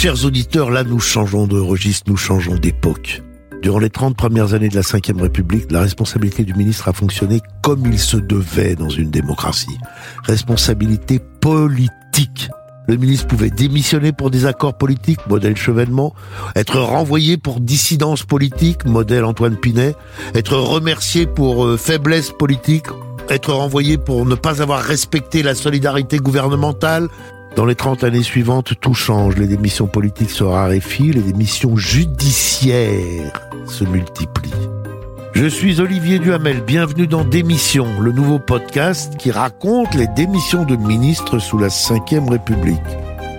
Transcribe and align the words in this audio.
Chers 0.00 0.24
auditeurs, 0.24 0.70
là 0.70 0.82
nous 0.82 0.98
changeons 0.98 1.46
de 1.46 1.60
registre, 1.60 2.10
nous 2.10 2.16
changeons 2.16 2.54
d'époque. 2.54 3.22
Durant 3.60 3.80
les 3.80 3.90
30 3.90 4.16
premières 4.16 4.54
années 4.54 4.70
de 4.70 4.74
la 4.74 4.80
Ve 4.80 5.20
République, 5.20 5.70
la 5.70 5.82
responsabilité 5.82 6.42
du 6.42 6.54
ministre 6.54 6.88
a 6.88 6.94
fonctionné 6.94 7.42
comme 7.62 7.84
il 7.84 7.98
se 7.98 8.16
devait 8.16 8.76
dans 8.76 8.88
une 8.88 9.10
démocratie. 9.10 9.76
Responsabilité 10.24 11.20
politique. 11.42 12.48
Le 12.88 12.96
ministre 12.96 13.26
pouvait 13.26 13.50
démissionner 13.50 14.12
pour 14.12 14.30
des 14.30 14.46
accords 14.46 14.78
politiques, 14.78 15.20
modèle 15.28 15.54
Chevènement, 15.54 16.14
être 16.56 16.80
renvoyé 16.80 17.36
pour 17.36 17.60
dissidence 17.60 18.22
politique, 18.22 18.86
modèle 18.86 19.26
Antoine 19.26 19.56
Pinet, 19.56 19.94
être 20.34 20.56
remercié 20.56 21.26
pour 21.26 21.66
euh, 21.66 21.76
faiblesse 21.76 22.30
politique, 22.30 22.86
être 23.28 23.52
renvoyé 23.52 23.98
pour 23.98 24.24
ne 24.24 24.34
pas 24.34 24.62
avoir 24.62 24.82
respecté 24.82 25.42
la 25.42 25.54
solidarité 25.54 26.16
gouvernementale. 26.16 27.08
Dans 27.56 27.66
les 27.66 27.74
30 27.74 28.04
années 28.04 28.22
suivantes, 28.22 28.74
tout 28.80 28.94
change. 28.94 29.36
Les 29.36 29.48
démissions 29.48 29.88
politiques 29.88 30.30
se 30.30 30.44
raréfient, 30.44 31.12
les 31.12 31.20
démissions 31.20 31.76
judiciaires 31.76 33.32
se 33.66 33.84
multiplient. 33.84 34.50
Je 35.32 35.46
suis 35.46 35.80
Olivier 35.80 36.18
Duhamel, 36.18 36.60
bienvenue 36.60 37.06
dans 37.06 37.24
Démission, 37.24 37.86
le 38.00 38.12
nouveau 38.12 38.38
podcast 38.38 39.16
qui 39.16 39.30
raconte 39.30 39.94
les 39.94 40.06
démissions 40.06 40.64
de 40.64 40.76
ministres 40.76 41.38
sous 41.38 41.58
la 41.58 41.68
Ve 41.68 42.30
République. 42.30 42.78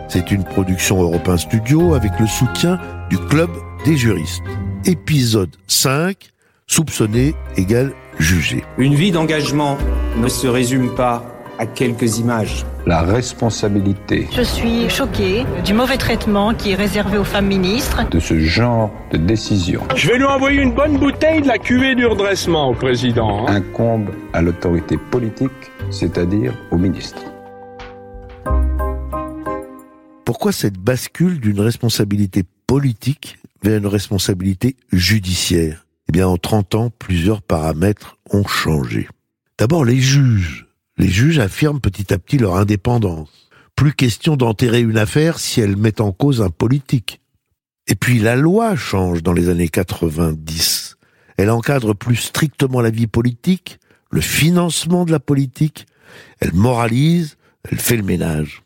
C'est 0.09 0.31
une 0.31 0.43
production 0.43 1.01
Europe 1.01 1.29
Studio 1.37 1.93
avec 1.93 2.12
le 2.20 2.27
soutien 2.27 2.79
du 3.09 3.17
Club 3.17 3.49
des 3.85 3.95
juristes. 3.95 4.43
Épisode 4.85 5.55
5, 5.67 6.31
soupçonné 6.67 7.34
égale 7.55 7.93
jugé. 8.20 8.63
Une 8.77 8.95
vie 8.95 9.12
d'engagement 9.12 9.77
ne 10.17 10.27
se 10.27 10.48
résume 10.48 10.93
pas 10.95 11.23
à 11.61 11.67
quelques 11.67 12.17
images. 12.17 12.65
La 12.88 13.03
responsabilité 13.03 14.27
Je 14.35 14.41
suis 14.41 14.89
choquée 14.89 15.45
du 15.63 15.73
mauvais 15.76 15.98
traitement 15.98 16.55
qui 16.55 16.71
est 16.71 16.76
réservé 16.76 17.20
aux 17.20 17.23
femmes 17.23 17.45
ministres. 17.45 18.09
de 18.09 18.20
ce 18.20 18.40
genre 18.40 18.90
de 19.12 19.17
décision 19.17 19.82
Je 19.95 20.07
vais 20.07 20.17
lui 20.17 20.26
envoyer 20.26 20.59
une 20.59 20.73
bonne 20.73 20.98
bouteille 20.98 21.43
de 21.43 21.48
la 21.48 21.59
cuvée 21.59 21.93
du 21.93 22.07
redressement 22.07 22.70
au 22.70 22.73
président. 22.73 23.45
hein. 23.48 23.55
incombe 23.57 24.09
à 24.34 24.41
l'autorité 24.41 24.98
politique, 25.12 25.51
c'est-à-dire 25.91 26.51
au 26.71 26.77
ministre. 26.77 27.21
Pourquoi 30.26 30.51
cette 30.51 30.79
bascule 30.79 31.39
d'une 31.39 31.59
responsabilité 31.59 32.43
politique 32.65 33.37
vers 33.63 33.77
une 33.77 33.85
responsabilité 33.87 34.76
judiciaire? 34.91 35.85
Eh 36.09 36.12
bien, 36.12 36.27
en 36.27 36.37
30 36.37 36.73
ans, 36.73 36.89
plusieurs 36.98 37.43
paramètres 37.43 38.17
ont 38.32 38.48
changé. 38.48 39.07
D'abord, 39.59 39.85
les 39.85 39.99
juges. 39.99 40.65
Les 41.02 41.10
juges 41.10 41.40
affirment 41.40 41.80
petit 41.80 42.13
à 42.13 42.20
petit 42.20 42.38
leur 42.38 42.57
indépendance. 42.57 43.49
Plus 43.76 43.91
question 43.91 44.35
d'enterrer 44.35 44.82
une 44.82 44.99
affaire 44.99 45.40
si 45.40 45.60
elle 45.60 45.76
met 45.76 45.99
en 45.99 46.12
cause 46.12 46.44
un 46.44 46.52
politique. 46.52 47.21
Et 47.88 47.96
puis 47.96 48.20
la 48.20 48.35
loi 48.35 48.76
change 48.76 49.24
dans 49.24 49.34
les 49.34 49.49
années 49.49 49.68
90. 49.68 50.98
Elle 51.38 51.49
encadre 51.49 51.96
plus 51.96 52.18
strictement 52.18 52.82
la 52.82 52.91
vie 52.91 53.07
politique, 53.07 53.79
le 54.12 54.22
financement 54.22 55.04
de 55.04 55.12
la 55.12 55.20
politique, 55.20 55.88
elle 56.40 56.54
moralise, 56.54 57.35
elle 57.68 57.79
fait 57.79 57.98
le 57.98 58.04
ménage. 58.04 58.62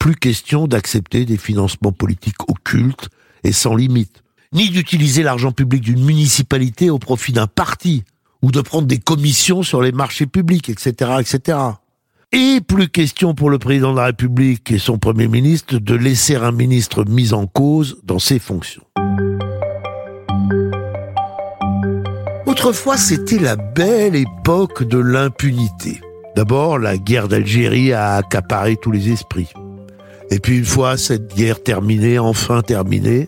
Plus 0.00 0.16
question 0.16 0.66
d'accepter 0.66 1.24
des 1.24 1.36
financements 1.36 1.92
politiques 1.92 2.50
occultes 2.50 3.10
et 3.44 3.52
sans 3.52 3.76
limite, 3.76 4.24
ni 4.52 4.70
d'utiliser 4.70 5.22
l'argent 5.22 5.52
public 5.52 5.82
d'une 5.82 6.04
municipalité 6.04 6.90
au 6.90 6.98
profit 6.98 7.32
d'un 7.32 7.46
parti, 7.46 8.02
ou 8.46 8.52
de 8.52 8.60
prendre 8.60 8.86
des 8.86 8.98
commissions 8.98 9.64
sur 9.64 9.82
les 9.82 9.90
marchés 9.90 10.26
publics, 10.26 10.68
etc., 10.68 11.16
etc. 11.18 11.58
Et 12.30 12.60
plus 12.60 12.88
question 12.88 13.34
pour 13.34 13.50
le 13.50 13.58
président 13.58 13.90
de 13.90 13.96
la 13.96 14.04
République 14.04 14.70
et 14.70 14.78
son 14.78 14.98
premier 14.98 15.26
ministre 15.26 15.78
de 15.78 15.94
laisser 15.96 16.36
un 16.36 16.52
ministre 16.52 17.04
mis 17.08 17.32
en 17.32 17.48
cause 17.48 17.98
dans 18.04 18.20
ses 18.20 18.38
fonctions. 18.38 18.84
Autrefois, 22.46 22.96
c'était 22.96 23.40
la 23.40 23.56
belle 23.56 24.14
époque 24.14 24.84
de 24.84 24.98
l'impunité. 24.98 26.00
D'abord, 26.36 26.78
la 26.78 26.98
guerre 26.98 27.26
d'Algérie 27.26 27.92
a 27.92 28.14
accaparé 28.14 28.76
tous 28.76 28.92
les 28.92 29.10
esprits. 29.10 29.52
Et 30.30 30.38
puis 30.38 30.58
une 30.58 30.64
fois 30.64 30.96
cette 30.96 31.34
guerre 31.34 31.60
terminée, 31.64 32.20
enfin 32.20 32.62
terminée, 32.62 33.26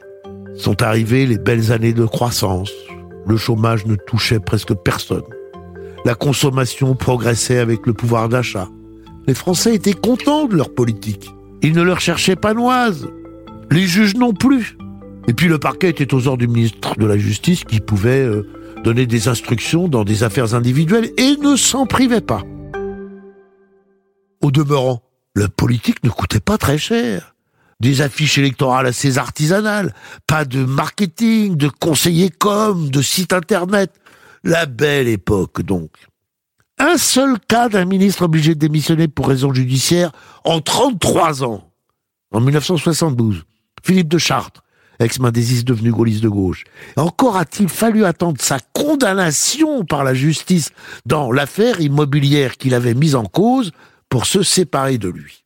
sont 0.56 0.80
arrivées 0.80 1.26
les 1.26 1.38
belles 1.38 1.72
années 1.72 1.92
de 1.92 2.04
croissance. 2.04 2.70
Le 3.28 3.36
chômage 3.36 3.86
ne 3.86 3.94
touchait 3.94 4.40
presque 4.40 4.74
personne. 4.74 5.22
La 6.04 6.14
consommation 6.14 6.94
progressait 6.94 7.58
avec 7.58 7.86
le 7.86 7.92
pouvoir 7.92 8.28
d'achat. 8.28 8.68
Les 9.26 9.34
Français 9.34 9.74
étaient 9.74 9.92
contents 9.92 10.46
de 10.46 10.56
leur 10.56 10.74
politique. 10.74 11.30
Ils 11.62 11.74
ne 11.74 11.82
leur 11.82 12.00
cherchaient 12.00 12.36
pas 12.36 12.54
noise. 12.54 13.08
Les 13.70 13.86
juges 13.86 14.14
non 14.14 14.32
plus. 14.32 14.78
Et 15.26 15.34
puis 15.34 15.48
le 15.48 15.58
parquet 15.58 15.90
était 15.90 16.14
aux 16.14 16.26
ordres 16.26 16.38
du 16.38 16.48
ministre 16.48 16.96
de 16.96 17.04
la 17.04 17.18
Justice 17.18 17.64
qui 17.64 17.80
pouvait 17.80 18.24
euh, 18.24 18.48
donner 18.82 19.04
des 19.04 19.28
instructions 19.28 19.88
dans 19.88 20.04
des 20.04 20.22
affaires 20.22 20.54
individuelles 20.54 21.10
et 21.18 21.36
ne 21.36 21.56
s'en 21.56 21.84
privait 21.84 22.22
pas. 22.22 22.42
Au 24.40 24.50
demeurant, 24.50 25.02
la 25.34 25.48
politique 25.48 26.02
ne 26.04 26.08
coûtait 26.08 26.40
pas 26.40 26.56
très 26.56 26.78
cher. 26.78 27.34
Des 27.80 28.00
affiches 28.00 28.38
électorales 28.38 28.86
assez 28.86 29.18
artisanales, 29.18 29.94
pas 30.26 30.44
de 30.44 30.64
marketing, 30.64 31.56
de 31.56 31.68
conseillers 31.68 32.30
com, 32.30 32.90
de 32.90 33.02
sites 33.02 33.32
internet. 33.32 33.92
La 34.42 34.66
belle 34.66 35.06
époque 35.06 35.62
donc. 35.62 35.90
Un 36.80 36.96
seul 36.96 37.38
cas 37.40 37.68
d'un 37.68 37.84
ministre 37.84 38.22
obligé 38.22 38.54
de 38.54 38.60
démissionner 38.60 39.06
pour 39.06 39.28
raison 39.28 39.52
judiciaire 39.52 40.12
en 40.44 40.60
33 40.60 41.44
ans. 41.44 41.70
En 42.32 42.40
1972, 42.40 43.44
Philippe 43.84 44.08
de 44.08 44.18
Chartres, 44.18 44.62
ex-Mendésiste 44.98 45.66
devenu 45.66 45.92
gaulliste 45.92 46.22
de 46.22 46.28
gauche. 46.28 46.64
Encore 46.96 47.36
a-t-il 47.36 47.68
fallu 47.68 48.04
attendre 48.04 48.40
sa 48.40 48.58
condamnation 48.72 49.84
par 49.84 50.02
la 50.02 50.14
justice 50.14 50.70
dans 51.06 51.30
l'affaire 51.30 51.80
immobilière 51.80 52.56
qu'il 52.56 52.74
avait 52.74 52.94
mise 52.94 53.14
en 53.14 53.24
cause 53.24 53.70
pour 54.08 54.26
se 54.26 54.42
séparer 54.42 54.98
de 54.98 55.08
lui. 55.08 55.44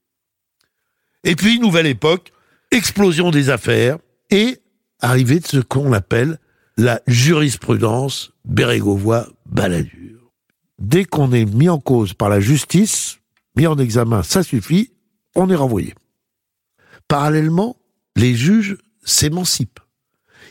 Et 1.25 1.37
puis, 1.37 1.61
nouvelle 1.61 1.87
époque, 1.87 2.33
explosion 2.71 3.31
des 3.31 3.51
affaires 3.51 3.99
et 4.31 4.59
arrivée 5.01 5.41
de 5.41 5.47
ce 5.47 5.59
qu'on 5.59 5.93
appelle 5.93 6.39
la 6.77 7.01
jurisprudence 7.07 8.33
bérégovois-balladur. 8.45 10.31
Dès 10.79 11.05
qu'on 11.05 11.33
est 11.33 11.45
mis 11.45 11.69
en 11.69 11.79
cause 11.79 12.15
par 12.15 12.29
la 12.29 12.41
justice, 12.41 13.19
mis 13.57 13.67
en 13.67 13.79
examen, 13.79 14.23
ça 14.23 14.43
suffit, 14.43 14.93
on 15.35 15.51
est 15.51 15.55
renvoyé. 15.55 15.95
Parallèlement, 17.09 17.77
les 18.17 18.35
juges 18.35 18.79
s'émancipent. 19.05 19.81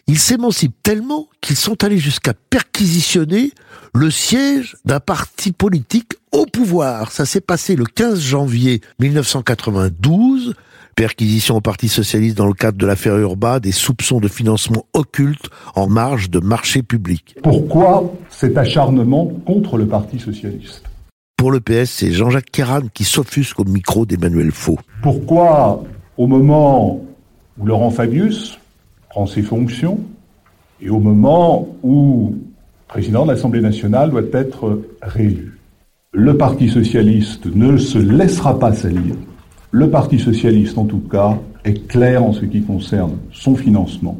Ils 0.08 0.20
s'émancipent 0.20 0.82
tellement 0.84 1.30
qu'ils 1.42 1.56
sont 1.56 1.84
allés 1.84 1.98
jusqu'à 1.98 2.34
perquisitionner 2.34 3.52
le 3.94 4.10
siège 4.10 4.78
d'un 4.86 5.00
parti 5.00 5.52
politique 5.52 6.14
au 6.32 6.46
pouvoir. 6.46 7.12
Ça 7.12 7.26
s'est 7.26 7.42
passé 7.42 7.76
le 7.76 7.86
15 7.86 8.20
janvier 8.20 8.82
1992. 9.00 10.56
Perquisition 10.96 11.56
au 11.56 11.62
Parti 11.62 11.88
Socialiste 11.88 12.38
dans 12.38 12.46
le 12.46 12.54
cadre 12.54 12.78
de 12.78 12.86
l'affaire 12.86 13.18
Urba, 13.18 13.60
des 13.60 13.72
soupçons 13.72 14.20
de 14.20 14.28
financement 14.28 14.86
occulte 14.94 15.50
en 15.76 15.88
marge 15.88 16.30
de 16.30 16.40
marchés 16.40 16.84
publics. 16.84 17.36
Pourquoi 17.44 18.14
cet 18.30 18.58
acharnement 18.58 19.32
contre 19.46 19.78
le 19.78 19.88
Parti 19.88 20.20
socialiste? 20.20 20.84
Pour 21.38 21.52
le 21.52 21.60
PS, 21.60 21.90
c'est 21.90 22.12
Jean-Jacques 22.12 22.52
Kéran 22.52 22.82
qui 22.94 23.04
s'offusque 23.04 23.60
au 23.60 23.64
micro 23.64 24.06
d'Emmanuel 24.06 24.52
Faux. 24.52 24.78
Pourquoi, 25.02 25.84
au 26.18 26.28
moment 26.28 27.02
où 27.58 27.66
Laurent 27.66 27.90
Fabius 27.90 28.60
prend 29.10 29.26
ses 29.26 29.42
fonctions 29.42 30.00
et 30.82 30.90
au 30.90 31.00
moment 31.00 31.68
où 31.84 32.36
le 32.36 32.88
président 32.88 33.26
de 33.26 33.32
l'Assemblée 33.32 33.62
nationale 33.62 34.12
doit 34.12 34.22
être 34.34 34.82
réélu, 35.02 35.58
le 36.14 36.36
Parti 36.36 36.68
socialiste 36.68 37.46
ne 37.46 37.78
se 37.78 37.98
laissera 37.98 38.60
pas 38.60 38.74
salir. 38.74 39.16
Le 39.72 39.90
Parti 39.90 40.20
socialiste, 40.20 40.78
en 40.78 40.84
tout 40.84 41.00
cas, 41.00 41.40
est 41.64 41.88
clair 41.88 42.22
en 42.22 42.34
ce 42.34 42.44
qui 42.44 42.64
concerne 42.64 43.18
son 43.32 43.56
financement 43.56 44.20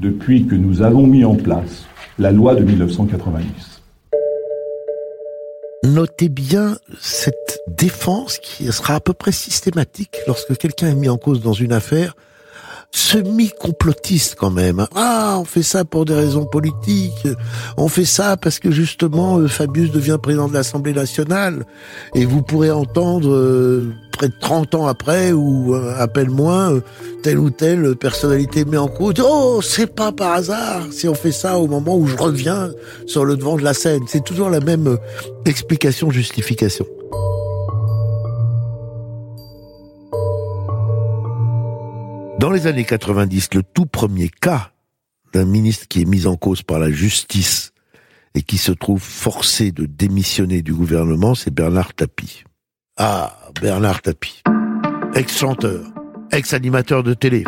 depuis 0.00 0.46
que 0.46 0.56
nous 0.56 0.82
avons 0.82 1.06
mis 1.06 1.24
en 1.24 1.36
place 1.36 1.86
la 2.18 2.32
loi 2.32 2.56
de 2.56 2.64
1990. 2.64 3.82
Notez 5.84 6.28
bien 6.28 6.76
cette 6.98 7.60
défense 7.68 8.38
qui 8.38 8.64
sera 8.72 8.96
à 8.96 9.00
peu 9.00 9.12
près 9.12 9.30
systématique 9.30 10.16
lorsque 10.26 10.56
quelqu'un 10.56 10.88
est 10.88 10.96
mis 10.96 11.08
en 11.08 11.18
cause 11.18 11.40
dans 11.40 11.52
une 11.52 11.72
affaire, 11.72 12.16
semi-complotiste 12.92 14.36
quand 14.38 14.50
même. 14.50 14.80
hein. 14.80 14.88
Ah, 14.94 15.36
on 15.40 15.44
fait 15.44 15.62
ça 15.62 15.84
pour 15.84 16.04
des 16.04 16.14
raisons 16.14 16.44
politiques, 16.46 17.26
on 17.76 17.88
fait 17.88 18.04
ça 18.04 18.36
parce 18.36 18.58
que 18.58 18.70
justement 18.70 19.38
euh, 19.38 19.48
Fabius 19.48 19.90
devient 19.90 20.18
président 20.22 20.48
de 20.48 20.54
l'Assemblée 20.54 20.92
nationale, 20.92 21.64
et 22.14 22.24
vous 22.24 22.42
pourrez 22.42 22.70
entendre 22.70 23.30
euh, 23.30 23.92
près 24.12 24.28
de 24.28 24.34
30 24.40 24.74
ans 24.74 24.86
après, 24.86 25.32
ou 25.32 25.74
euh, 25.74 25.94
à 25.98 26.08
peine 26.08 26.30
moins, 26.30 26.72
euh, 26.72 26.80
telle 27.22 27.38
ou 27.38 27.50
telle 27.50 27.96
personnalité 27.96 28.64
met 28.64 28.78
en 28.78 28.88
cause. 28.88 29.14
Oh, 29.22 29.60
c'est 29.62 29.94
pas 29.94 30.12
par 30.12 30.32
hasard 30.32 30.82
si 30.90 31.06
on 31.08 31.14
fait 31.14 31.32
ça 31.32 31.58
au 31.58 31.66
moment 31.66 31.96
où 31.96 32.06
je 32.06 32.16
reviens 32.16 32.70
sur 33.06 33.24
le 33.24 33.36
devant 33.36 33.56
de 33.56 33.62
la 33.62 33.74
scène. 33.74 34.02
C'est 34.06 34.24
toujours 34.24 34.48
la 34.48 34.60
même 34.60 34.96
explication-justification. 35.44 36.86
Dans 42.46 42.52
les 42.52 42.68
années 42.68 42.84
90, 42.84 43.54
le 43.54 43.64
tout 43.64 43.86
premier 43.86 44.28
cas 44.28 44.70
d'un 45.32 45.44
ministre 45.44 45.88
qui 45.88 46.02
est 46.02 46.04
mis 46.04 46.28
en 46.28 46.36
cause 46.36 46.62
par 46.62 46.78
la 46.78 46.92
justice 46.92 47.72
et 48.36 48.42
qui 48.42 48.56
se 48.56 48.70
trouve 48.70 49.02
forcé 49.02 49.72
de 49.72 49.84
démissionner 49.84 50.62
du 50.62 50.72
gouvernement, 50.72 51.34
c'est 51.34 51.52
Bernard 51.52 51.92
Tapie. 51.94 52.44
Ah, 52.98 53.36
Bernard 53.60 54.00
Tapie. 54.00 54.44
Ex-chanteur, 55.16 55.92
ex-animateur 56.30 57.02
de 57.02 57.14
télé, 57.14 57.42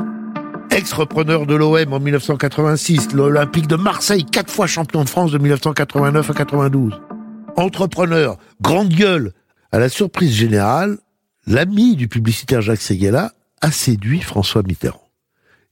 ex-repreneur 0.72 1.46
de 1.46 1.54
l'OM 1.54 1.92
en 1.92 2.00
1986, 2.00 3.12
l'Olympique 3.12 3.68
de 3.68 3.76
Marseille, 3.76 4.24
quatre 4.24 4.50
fois 4.50 4.66
champion 4.66 5.04
de 5.04 5.08
France 5.08 5.30
de 5.30 5.38
1989 5.38 6.28
à 6.28 6.34
92. 6.34 7.00
Entrepreneur, 7.56 8.36
grande 8.60 8.88
gueule. 8.88 9.30
À 9.70 9.78
la 9.78 9.90
surprise 9.90 10.32
générale, 10.32 10.98
l'ami 11.46 11.94
du 11.94 12.08
publicitaire 12.08 12.62
Jacques 12.62 12.80
Seguela 12.80 13.30
a 13.60 13.70
séduit 13.70 14.20
François 14.20 14.62
Mitterrand. 14.62 15.08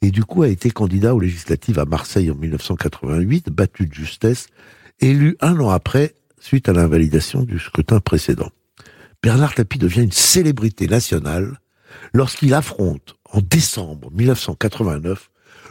Et 0.03 0.11
du 0.11 0.25
coup 0.25 0.43
a 0.43 0.49
été 0.49 0.71
candidat 0.71 1.15
aux 1.15 1.21
législatives 1.21 1.79
à 1.79 1.85
Marseille 1.85 2.31
en 2.31 2.35
1988, 2.35 3.49
battu 3.51 3.87
de 3.87 3.95
justesse, 3.95 4.49
élu 5.01 5.37
un 5.41 5.59
an 5.61 5.71
après, 5.71 6.15
suite 6.39 6.69
à 6.69 6.73
l'invalidation 6.73 7.43
du 7.43 7.59
scrutin 7.59 8.01
précédent. 8.01 8.51
Bernard 9.23 9.55
Tapie 9.55 9.79
devient 9.79 10.03
une 10.03 10.13
célébrité 10.13 10.87
nationale 10.87 11.61
lorsqu'il 12.13 12.55
affronte, 12.55 13.17
en 13.33 13.41
décembre 13.41 14.11
1989, 14.13 15.31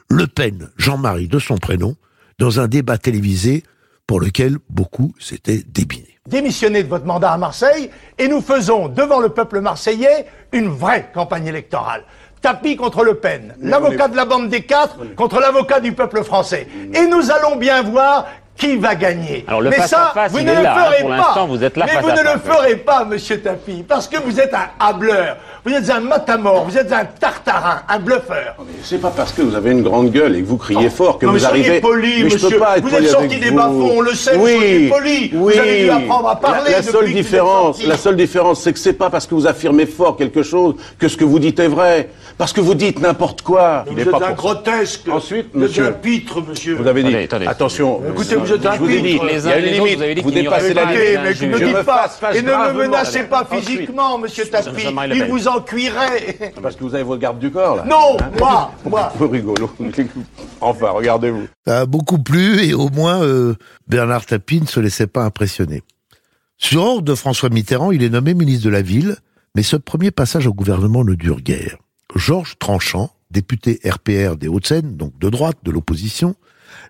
Le 0.09 0.27
Pen, 0.27 0.69
Jean-Marie 0.77 1.27
de 1.27 1.39
son 1.39 1.57
prénom, 1.57 1.95
dans 2.39 2.59
un 2.59 2.67
débat 2.67 2.97
télévisé 2.97 3.63
pour 4.07 4.19
lequel 4.19 4.57
beaucoup 4.69 5.13
s'étaient 5.19 5.63
débinés. 5.67 6.14
Démissionnez 6.27 6.81
de 6.81 6.89
votre 6.89 7.05
mandat 7.05 7.33
à 7.33 7.37
Marseille 7.37 7.91
et 8.17 8.27
nous 8.27 8.41
faisons 8.41 8.87
devant 8.87 9.19
le 9.19 9.29
peuple 9.29 9.61
marseillais 9.61 10.25
une 10.53 10.69
vraie 10.69 11.11
campagne 11.13 11.45
électorale. 11.45 12.03
Tapis 12.41 12.75
contre 12.75 13.03
Le 13.03 13.13
Pen, 13.13 13.55
l'avocat 13.61 14.07
de 14.07 14.15
la 14.15 14.25
bande 14.25 14.49
des 14.49 14.63
quatre 14.63 14.97
contre 15.13 15.39
l'avocat 15.39 15.79
du 15.79 15.91
peuple 15.91 16.23
français. 16.23 16.67
Et 16.95 17.05
nous 17.05 17.29
allons 17.29 17.57
bien 17.57 17.83
voir 17.83 18.25
qui 18.57 18.77
va 18.77 18.95
gagner. 18.95 19.43
Alors 19.47 19.59
le 19.61 19.69
Mais 19.69 19.75
face 19.75 19.89
ça, 19.89 20.11
à 20.11 20.13
face, 20.13 20.31
vous 20.31 20.39
ne 20.39 20.45
le 20.53 20.61
là, 20.63 20.75
hein, 20.77 20.83
ferez 20.85 21.01
pour 21.01 21.09
pas. 21.09 21.17
l'instant, 21.17 21.47
vous 21.47 21.61
êtes 21.63 21.75
là 21.75 21.85
Mais 21.87 21.91
face 21.93 22.03
vous 22.03 22.09
à 22.09 22.13
ne 22.13 22.19
le 22.21 22.25
face, 22.39 22.41
ferez 22.55 22.75
pas, 22.77 23.03
monsieur 23.05 23.41
Tapi, 23.41 23.83
parce 23.87 24.07
que 24.07 24.17
vous 24.17 24.39
êtes 24.39 24.53
un 24.53 24.69
hableur, 24.79 25.35
vous 25.65 25.73
êtes 25.73 25.89
un 25.89 25.99
matamor, 25.99 26.63
vous 26.63 26.77
êtes 26.77 26.91
un 26.93 27.03
tartarin, 27.03 27.81
un 27.89 27.99
bluffeur. 27.99 28.55
C'est 28.81 29.01
pas 29.01 29.11
parce 29.15 29.33
que 29.33 29.41
vous 29.41 29.55
avez 29.55 29.71
une 29.71 29.83
grande 29.83 30.09
gueule 30.11 30.37
et 30.37 30.41
que 30.41 30.47
vous 30.47 30.57
criez 30.57 30.89
fort 30.89 31.19
que 31.19 31.25
Non, 31.25 31.33
mais 31.33 31.39
vous 31.39 31.45
soyez 31.45 31.63
arrivez. 31.65 31.81
poli, 31.81 32.23
mais 32.23 32.29
je 32.29 32.33
monsieur. 32.35 32.49
peux 32.51 32.57
pas 32.59 32.77
être 32.77 32.83
Vous 32.83 32.89
poli 32.91 33.05
êtes 33.05 33.11
sorti 33.11 33.37
des 33.39 33.49
vous. 33.49 33.55
bas-fonds, 33.57 33.91
on 33.97 34.01
le 34.01 34.13
sait, 34.13 34.37
vous 34.37 34.45
oui, 34.45 34.55
soyez 34.55 34.89
poli. 34.89 35.29
Vous 35.33 35.45
Oui. 35.47 35.59
avez 35.59 35.83
dû 35.83 35.89
apprendre 35.89 36.29
à 36.29 36.35
parler 36.39 36.71
La, 36.71 36.81
seule 36.81 37.05
vous 37.07 37.13
différence, 37.13 37.83
la 37.83 37.97
seule 37.97 38.15
différence, 38.15 38.61
c'est 38.61 38.71
que 38.71 38.79
c'est 38.79 38.93
pas 38.93 39.09
parce 39.09 39.27
que 39.27 39.35
vous 39.35 39.47
affirmez 39.47 39.85
fort 39.85 40.15
quelque 40.15 40.43
chose 40.43 40.75
que 40.97 41.09
ce 41.09 41.17
que 41.17 41.25
vous 41.25 41.39
dites 41.39 41.59
est 41.59 41.67
vrai. 41.67 42.09
Parce 42.37 42.51
que 42.51 42.59
vous 42.59 42.73
dites 42.75 42.99
n'importe 43.01 43.43
quoi. 43.43 43.83
Vous 43.87 43.93
Il 43.93 43.99
est 43.99 44.01
êtes 44.01 44.11
pas 44.11 44.27
un 44.27 44.33
grotesque. 44.33 45.07
Ensuite, 45.09 45.47
vous 45.53 45.61
êtes 45.63 45.69
monsieur. 45.69 45.87
un 45.87 45.91
pitre, 45.93 46.41
monsieur. 46.45 46.75
Vous 46.75 46.85
avez 46.85 47.01
dit. 47.01 47.07
Attendez, 47.09 47.23
attendez. 47.25 47.47
Attention. 47.47 48.01
Écoutez, 48.09 48.35
un 48.53 48.75
je 48.77 48.85
il 48.85 49.05
y 49.05 49.17
uns 49.17 49.47
a 49.47 49.57
et 49.57 49.59
une 49.59 49.65
les 49.65 49.79
autres, 49.79 50.03
limite. 50.05 50.23
vous 50.23 50.31
dépassez 50.31 50.73
la 50.73 50.83
pas 50.83 50.93
limite. 50.93 51.41
Ne 51.41 51.47
me 51.47 51.65
dites 51.65 51.85
pas, 51.85 52.09
et 52.33 52.41
ne 52.41 52.51
me 52.51 52.73
menacez 52.73 53.23
pas 53.23 53.45
physiquement, 53.45 54.17
monsieur 54.17 54.45
Tapi. 54.45 54.83
Il 55.13 55.25
vous 55.25 55.47
en 55.47 55.61
cuirait. 55.61 56.53
Parce 56.61 56.75
que 56.75 56.83
vous 56.83 56.95
avez 56.95 57.03
vos 57.03 57.17
gardes 57.17 57.39
du 57.39 57.51
corps, 57.51 57.77
là. 57.77 57.85
Non, 57.85 58.17
moi, 58.39 58.71
moi. 58.85 59.11
Vous 59.17 59.27
rigolo. 59.27 59.71
Enfin, 60.61 60.89
regardez-vous. 60.91 61.47
Ça 61.67 61.81
a 61.81 61.85
beaucoup 61.85 62.17
plu 62.17 62.63
et 62.63 62.73
au 62.73 62.89
moins 62.89 63.21
euh, 63.21 63.55
Bernard 63.87 64.25
Tapie 64.25 64.61
ne 64.61 64.65
se 64.65 64.79
laissait 64.79 65.07
pas 65.07 65.23
impressionner. 65.23 65.83
Sur 66.57 66.83
ordre 66.83 67.01
de 67.01 67.13
François 67.15 67.49
Mitterrand, 67.49 67.91
il 67.91 68.01
est 68.03 68.09
nommé 68.09 68.33
ministre 68.33 68.65
de 68.65 68.69
la 68.69 68.81
Ville, 68.81 69.17
mais 69.55 69.63
ce 69.63 69.75
premier 69.75 70.11
passage 70.11 70.47
au 70.47 70.53
gouvernement 70.53 71.03
ne 71.03 71.13
dure 71.13 71.41
guère. 71.41 71.77
Georges 72.15 72.57
Tranchant, 72.57 73.11
député 73.31 73.79
RPR 73.85 74.37
des 74.37 74.47
Hauts-de-Seine, 74.47 74.95
donc 74.95 75.17
de 75.19 75.29
droite 75.29 75.57
de 75.63 75.71
l'opposition, 75.71 76.35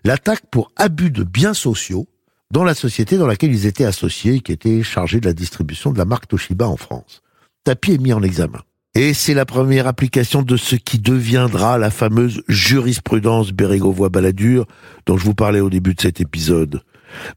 l'attaque 0.04 0.44
pour 0.50 0.72
abus 0.76 1.10
de 1.10 1.24
biens 1.24 1.54
sociaux 1.54 2.06
dans 2.50 2.64
la 2.64 2.74
société 2.74 3.18
dans 3.18 3.26
laquelle 3.26 3.52
ils 3.52 3.66
étaient 3.66 3.84
associés 3.84 4.34
et 4.34 4.40
qui 4.40 4.52
était 4.52 4.82
chargée 4.82 5.20
de 5.20 5.26
la 5.26 5.32
distribution 5.32 5.92
de 5.92 5.98
la 5.98 6.04
marque 6.04 6.28
Toshiba 6.28 6.68
en 6.68 6.76
France. 6.76 7.22
Tapie 7.64 7.92
est 7.92 7.98
mis 7.98 8.12
en 8.12 8.22
examen. 8.22 8.60
Et 8.94 9.12
c'est 9.12 9.34
la 9.34 9.44
première 9.44 9.86
application 9.86 10.42
de 10.42 10.56
ce 10.56 10.74
qui 10.74 10.98
deviendra 10.98 11.76
la 11.76 11.90
fameuse 11.90 12.42
jurisprudence 12.48 13.52
Bérégovoy-Balladur 13.52 14.64
dont 15.04 15.18
je 15.18 15.24
vous 15.24 15.34
parlais 15.34 15.60
au 15.60 15.68
début 15.68 15.94
de 15.94 16.00
cet 16.00 16.20
épisode. 16.20 16.80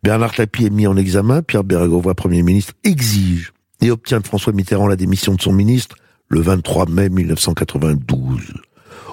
Bernard 0.03 0.33
Tapie 0.33 0.65
est 0.65 0.69
mis 0.69 0.87
en 0.87 0.95
examen, 0.95 1.41
Pierre 1.41 1.63
Bérégovoy, 1.63 2.13
Premier 2.13 2.43
ministre, 2.43 2.73
exige 2.83 3.51
et 3.81 3.91
obtient 3.91 4.19
de 4.19 4.25
François 4.25 4.53
Mitterrand 4.53 4.87
la 4.87 4.95
démission 4.95 5.33
de 5.33 5.41
son 5.41 5.51
ministre 5.51 5.97
le 6.29 6.41
23 6.41 6.87
mai 6.89 7.09
1992. 7.09 8.53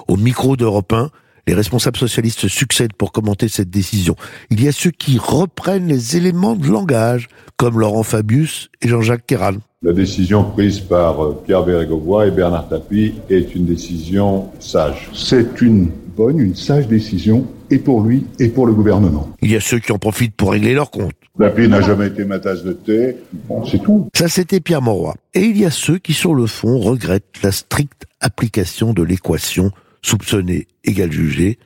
Au 0.07 0.15
micro 0.15 0.55
d'Europe 0.55 0.93
1, 0.93 1.09
les 1.47 1.53
responsables 1.53 1.97
socialistes 1.97 2.41
se 2.41 2.49
succèdent 2.49 2.93
pour 2.93 3.11
commenter 3.11 3.47
cette 3.47 3.69
décision. 3.69 4.15
Il 4.51 4.61
y 4.63 4.67
a 4.67 4.71
ceux 4.73 4.91
qui 4.91 5.17
reprennent 5.17 5.87
les 5.87 6.17
éléments 6.17 6.55
de 6.55 6.67
langage, 6.67 7.29
comme 7.55 7.79
Laurent 7.79 8.03
Fabius 8.03 8.69
et 8.81 8.89
Jean-Jacques 8.89 9.25
Kéran. 9.25 9.53
La 9.81 9.93
décision 9.93 10.43
prise 10.43 10.79
par 10.79 11.23
euh, 11.23 11.41
Pierre 11.45 11.63
Bérégovoy 11.63 12.27
et 12.27 12.31
Bernard 12.31 12.67
Tapie 12.67 13.13
est 13.29 13.55
une 13.55 13.65
décision 13.65 14.49
sage. 14.59 15.09
C'est 15.13 15.61
une 15.61 15.89
bonne, 16.17 16.39
une 16.39 16.55
sage 16.55 16.87
décision, 16.87 17.47
et 17.69 17.77
pour 17.77 18.01
lui, 18.01 18.25
et 18.39 18.49
pour 18.49 18.65
le 18.65 18.73
gouvernement. 18.73 19.29
Il 19.41 19.51
y 19.51 19.55
a 19.55 19.59
ceux 19.59 19.79
qui 19.79 19.91
en 19.91 19.99
profitent 19.99 20.35
pour 20.35 20.51
régler 20.51 20.73
leurs 20.73 20.89
comptes. 20.89 21.13
Tapie 21.39 21.67
n'a 21.67 21.81
jamais 21.81 22.07
été 22.07 22.25
ma 22.25 22.39
tasse 22.39 22.63
de 22.63 22.73
thé. 22.73 23.17
Bon, 23.47 23.63
c'est 23.65 23.81
tout. 23.81 24.09
Ça, 24.15 24.27
c'était 24.27 24.59
Pierre 24.59 24.81
Mauroy. 24.81 25.13
Et 25.35 25.41
il 25.41 25.57
y 25.57 25.65
a 25.65 25.71
ceux 25.71 25.99
qui, 25.99 26.13
sur 26.13 26.33
le 26.33 26.47
fond, 26.47 26.79
regrettent 26.79 27.41
la 27.43 27.51
stricte 27.51 28.07
application 28.19 28.93
de 28.93 29.03
l'équation 29.03 29.71
soupçonné 30.01 30.67
égale 30.83 31.11
jugé, 31.11 31.59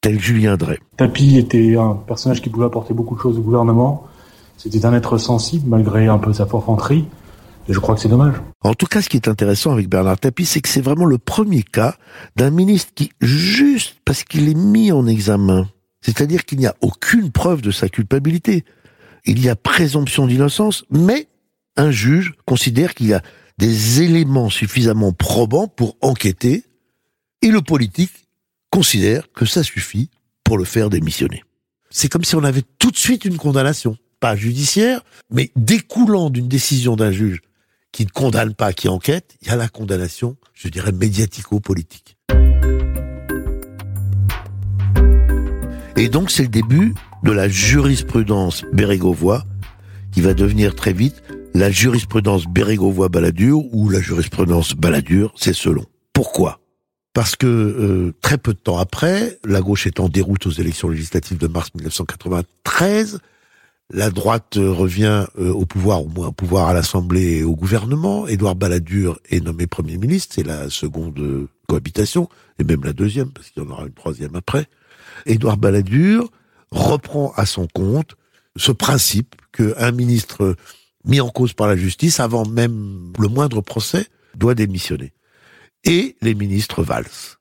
tel 0.00 0.20
Julien 0.20 0.56
Drey. 0.56 0.78
Tapi 0.96 1.38
était 1.38 1.76
un 1.76 1.94
personnage 1.94 2.42
qui 2.42 2.50
pouvait 2.50 2.66
apporter 2.66 2.94
beaucoup 2.94 3.14
de 3.14 3.20
choses 3.20 3.38
au 3.38 3.42
gouvernement. 3.42 4.06
C'était 4.56 4.84
un 4.84 4.94
être 4.94 5.18
sensible, 5.18 5.68
malgré 5.68 6.06
un 6.08 6.18
peu 6.18 6.32
sa 6.32 6.46
forfanterie. 6.46 7.06
Et 7.68 7.72
je 7.72 7.78
crois 7.78 7.94
que 7.94 8.00
c'est 8.00 8.08
dommage. 8.08 8.34
En 8.62 8.74
tout 8.74 8.86
cas, 8.86 9.02
ce 9.02 9.08
qui 9.08 9.16
est 9.16 9.28
intéressant 9.28 9.72
avec 9.72 9.88
Bernard 9.88 10.18
Tapie, 10.18 10.46
c'est 10.46 10.60
que 10.60 10.68
c'est 10.68 10.80
vraiment 10.80 11.04
le 11.04 11.18
premier 11.18 11.62
cas 11.62 11.94
d'un 12.36 12.50
ministre 12.50 12.92
qui, 12.94 13.10
juste 13.20 13.96
parce 14.04 14.24
qu'il 14.24 14.48
est 14.48 14.54
mis 14.54 14.90
en 14.90 15.06
examen, 15.06 15.68
c'est-à-dire 16.00 16.44
qu'il 16.44 16.58
n'y 16.58 16.66
a 16.66 16.74
aucune 16.80 17.30
preuve 17.30 17.62
de 17.62 17.70
sa 17.70 17.88
culpabilité, 17.88 18.64
il 19.24 19.42
y 19.42 19.48
a 19.48 19.54
présomption 19.54 20.26
d'innocence, 20.26 20.84
mais 20.90 21.28
un 21.76 21.92
juge 21.92 22.34
considère 22.44 22.94
qu'il 22.94 23.06
y 23.06 23.14
a 23.14 23.22
des 23.58 24.02
éléments 24.02 24.50
suffisamment 24.50 25.12
probants 25.12 25.68
pour 25.68 25.96
enquêter, 26.00 26.64
et 27.42 27.50
le 27.50 27.60
politique 27.60 28.28
considère 28.70 29.30
que 29.32 29.44
ça 29.44 29.62
suffit 29.62 30.08
pour 30.44 30.56
le 30.56 30.64
faire 30.64 30.88
démissionner. 30.88 31.42
C'est 31.90 32.08
comme 32.10 32.24
si 32.24 32.36
on 32.36 32.44
avait 32.44 32.62
tout 32.78 32.90
de 32.90 32.96
suite 32.96 33.24
une 33.24 33.36
condamnation, 33.36 33.98
pas 34.20 34.34
judiciaire, 34.36 35.04
mais 35.30 35.50
découlant 35.56 36.30
d'une 36.30 36.48
décision 36.48 36.96
d'un 36.96 37.10
juge 37.10 37.40
qui 37.90 38.06
ne 38.06 38.10
condamne 38.10 38.54
pas, 38.54 38.72
qui 38.72 38.88
enquête, 38.88 39.36
il 39.42 39.48
y 39.48 39.50
a 39.50 39.56
la 39.56 39.68
condamnation, 39.68 40.36
je 40.54 40.68
dirais, 40.68 40.92
médiatico-politique. 40.92 42.16
Et 45.96 46.08
donc 46.08 46.30
c'est 46.30 46.44
le 46.44 46.48
début 46.48 46.94
de 47.22 47.32
la 47.32 47.48
jurisprudence 47.48 48.64
Bérégovoy, 48.72 49.42
qui 50.12 50.22
va 50.22 50.32
devenir 50.32 50.74
très 50.74 50.92
vite 50.92 51.22
la 51.54 51.70
jurisprudence 51.70 52.46
Bérégovoy-Balladur 52.46 53.68
ou 53.72 53.90
la 53.90 54.00
jurisprudence 54.00 54.74
Balladur, 54.74 55.34
c'est 55.36 55.52
selon. 55.52 55.84
Pourquoi? 56.14 56.61
Parce 57.14 57.36
que 57.36 57.46
euh, 57.46 58.14
très 58.22 58.38
peu 58.38 58.54
de 58.54 58.58
temps 58.58 58.78
après, 58.78 59.38
la 59.44 59.60
gauche 59.60 59.86
est 59.86 60.00
en 60.00 60.08
déroute 60.08 60.46
aux 60.46 60.50
élections 60.50 60.88
législatives 60.88 61.38
de 61.38 61.46
mars 61.46 61.70
1993, 61.74 63.20
la 63.92 64.10
droite 64.10 64.56
euh, 64.56 64.72
revient 64.72 65.26
euh, 65.38 65.52
au 65.52 65.66
pouvoir, 65.66 66.02
au 66.02 66.08
moins 66.08 66.28
au 66.28 66.32
pouvoir 66.32 66.68
à 66.68 66.72
l'Assemblée 66.72 67.38
et 67.38 67.42
au 67.44 67.54
gouvernement. 67.54 68.26
Édouard 68.26 68.56
Balladur 68.56 69.18
est 69.28 69.40
nommé 69.40 69.66
Premier 69.66 69.98
ministre, 69.98 70.34
c'est 70.34 70.46
la 70.46 70.70
seconde 70.70 71.18
euh, 71.18 71.48
cohabitation, 71.68 72.28
et 72.58 72.64
même 72.64 72.84
la 72.84 72.94
deuxième, 72.94 73.30
parce 73.30 73.50
qu'il 73.50 73.62
y 73.62 73.66
en 73.66 73.70
aura 73.70 73.84
une 73.84 73.92
troisième 73.92 74.34
après. 74.34 74.66
Édouard 75.26 75.58
Balladur 75.58 76.30
reprend 76.70 77.32
à 77.36 77.44
son 77.44 77.66
compte 77.66 78.16
ce 78.56 78.72
principe 78.72 79.36
qu'un 79.52 79.92
ministre 79.92 80.56
mis 81.04 81.20
en 81.20 81.28
cause 81.28 81.52
par 81.52 81.66
la 81.66 81.76
justice, 81.76 82.18
avant 82.18 82.46
même 82.46 83.12
le 83.18 83.28
moindre 83.28 83.60
procès, 83.60 84.06
doit 84.34 84.54
démissionner. 84.54 85.12
Et 85.84 86.14
les 86.22 86.36
ministres 86.36 86.84
valsent. 86.84 87.38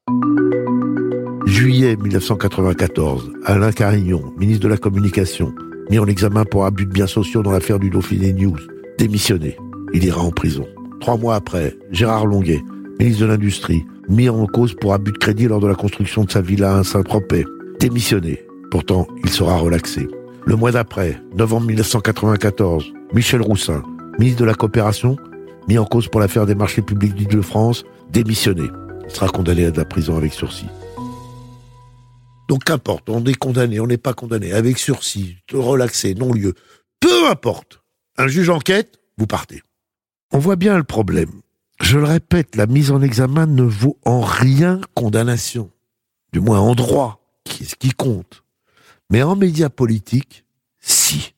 Juillet 1.46 1.96
1994, 1.96 3.32
Alain 3.46 3.72
Carignon, 3.72 4.34
ministre 4.36 4.64
de 4.64 4.68
la 4.68 4.78
Communication, 4.78 5.54
mis 5.92 6.00
en 6.00 6.08
examen 6.08 6.44
pour 6.46 6.66
abus 6.66 6.88
de 6.88 6.92
biens 6.92 7.06
sociaux 7.06 7.44
dans 7.44 7.52
l'affaire 7.52 7.78
du 7.78 7.92
Dauphiné 7.92 8.34
News, 8.34 8.58
démissionné. 8.98 9.58
Il 9.94 10.04
ira 10.04 10.22
en 10.22 10.32
prison. 10.32 10.66
Trois 11.02 11.18
mois 11.18 11.36
après, 11.36 11.78
Gérard 11.92 12.26
Longuet, 12.26 12.64
ministre 13.00 13.22
de 13.22 13.28
l'Industrie, 13.28 13.86
mis 14.10 14.28
en 14.28 14.48
cause 14.48 14.74
pour 14.74 14.96
abus 14.96 15.12
de 15.12 15.20
crédit 15.20 15.48
lors 15.48 15.60
de 15.60 15.68
la 15.68 15.76
construction 15.76 16.24
de 16.24 16.32
sa 16.32 16.42
villa 16.42 16.78
à 16.78 16.84
Saint-Tropez, 16.84 17.46
démissionné. 17.80 18.44
Pourtant, 18.72 19.06
il 19.24 19.30
sera 19.30 19.58
relaxé. 19.58 20.08
Le 20.48 20.56
mois 20.56 20.72
d'après, 20.72 21.22
novembre 21.38 21.68
1994, 21.68 22.92
Michel 23.14 23.44
Roussin, 23.44 23.84
ministre 24.18 24.40
de 24.40 24.46
la 24.46 24.56
Coopération, 24.56 25.16
mis 25.68 25.78
en 25.78 25.86
cause 25.86 26.08
pour 26.08 26.20
l'affaire 26.20 26.46
des 26.46 26.56
marchés 26.56 26.82
publics 26.82 27.16
d'Île-de-France, 27.16 27.84
démissionné. 28.10 28.70
il 29.06 29.12
sera 29.12 29.28
condamné 29.28 29.66
à 29.66 29.72
de 29.72 29.78
la 29.78 29.86
prison 29.86 30.18
avec 30.18 30.34
sursis. 30.34 30.68
Donc 32.50 32.66
qu'importe, 32.66 33.10
on 33.10 33.24
est 33.26 33.36
condamné, 33.36 33.80
on 33.80 33.88
n'est 33.88 33.98
pas 33.98 34.14
condamné, 34.14 34.52
avec 34.52 34.78
sursis, 34.78 35.38
relaxé, 35.54 36.16
non-lieu. 36.16 36.54
Peu 37.00 37.30
importe. 37.30 37.82
Un 38.18 38.28
juge 38.28 38.50
enquête, 38.50 39.00
vous 39.18 39.28
partez. 39.28 39.62
On 40.34 40.40
voit 40.40 40.58
bien 40.58 40.78
le 40.78 40.84
problème. 40.84 41.42
Je 41.82 41.98
le 41.98 42.06
répète, 42.06 42.56
la 42.56 42.68
mise 42.68 42.92
en 42.92 43.02
examen 43.02 43.46
ne 43.46 43.64
vaut 43.64 43.98
en 44.06 44.22
rien 44.22 44.82
condamnation. 44.94 45.72
Du 46.34 46.40
moins 46.40 46.60
en 46.60 46.76
droit, 46.76 47.22
qui 47.44 47.64
est 47.64 47.68
ce 47.68 47.76
qui 47.76 47.92
compte. 47.92 48.44
Mais 49.10 49.24
en 49.24 49.36
médias 49.36 49.70
politiques, 49.70 50.46
si. 50.80 51.34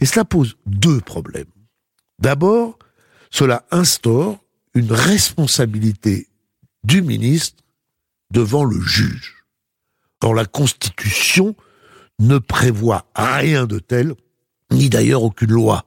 Et 0.00 0.06
cela 0.06 0.24
pose 0.24 0.56
deux 0.66 1.00
problèmes. 1.00 1.46
D'abord, 2.18 2.78
cela 3.32 3.64
instaure 3.70 4.38
une 4.74 4.92
responsabilité 4.92 6.28
du 6.84 7.02
ministre 7.02 7.64
devant 8.30 8.64
le 8.64 8.80
juge. 8.80 9.44
Or, 10.22 10.34
la 10.34 10.44
Constitution 10.44 11.56
ne 12.18 12.38
prévoit 12.38 13.06
rien 13.16 13.66
de 13.66 13.78
tel, 13.78 14.14
ni 14.70 14.88
d'ailleurs 14.88 15.22
aucune 15.22 15.50
loi. 15.50 15.84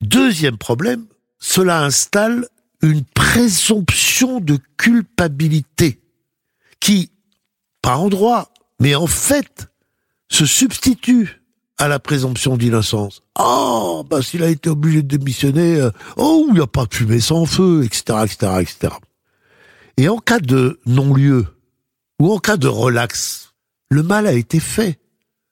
Deuxième 0.00 0.58
problème, 0.58 1.06
cela 1.38 1.82
installe 1.82 2.46
une 2.82 3.04
présomption 3.04 4.38
de 4.40 4.58
culpabilité 4.76 6.00
qui, 6.80 7.10
pas 7.82 7.96
en 7.96 8.08
droit, 8.08 8.52
mais 8.78 8.94
en 8.94 9.08
fait, 9.08 9.68
se 10.30 10.46
substitue 10.46 11.37
à 11.78 11.88
la 11.88 11.98
présomption 11.98 12.56
d'innocence. 12.56 13.22
Oh, 13.38 14.04
bah 14.08 14.20
s'il 14.20 14.42
a 14.42 14.48
été 14.48 14.68
obligé 14.68 15.02
de 15.02 15.16
démissionner, 15.16 15.80
euh, 15.80 15.90
oh, 16.16 16.46
il 16.48 16.54
n'y 16.54 16.60
a 16.60 16.66
pas 16.66 16.86
de 16.86 16.94
fumée 16.94 17.20
sans 17.20 17.46
feu, 17.46 17.84
etc., 17.84 18.18
etc., 18.24 18.52
etc. 18.60 18.94
Et 19.96 20.08
en 20.08 20.18
cas 20.18 20.40
de 20.40 20.80
non-lieu, 20.86 21.46
ou 22.20 22.32
en 22.32 22.38
cas 22.38 22.56
de 22.56 22.68
relax, 22.68 23.54
le 23.90 24.02
mal 24.02 24.26
a 24.26 24.32
été 24.32 24.60
fait. 24.60 24.98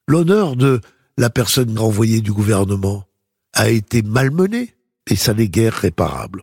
L'honneur 0.09 0.57
de 0.57 0.81
la 1.17 1.31
personne 1.31 1.77
renvoyée 1.79 2.21
du 2.21 2.33
gouvernement 2.33 3.05
a 3.55 3.71
été 3.71 4.03
malmené, 4.03 4.75
et 5.09 5.17
ça 5.17 5.33
n'est 5.33 5.49
guère 5.49 5.75
réparable. 5.75 6.43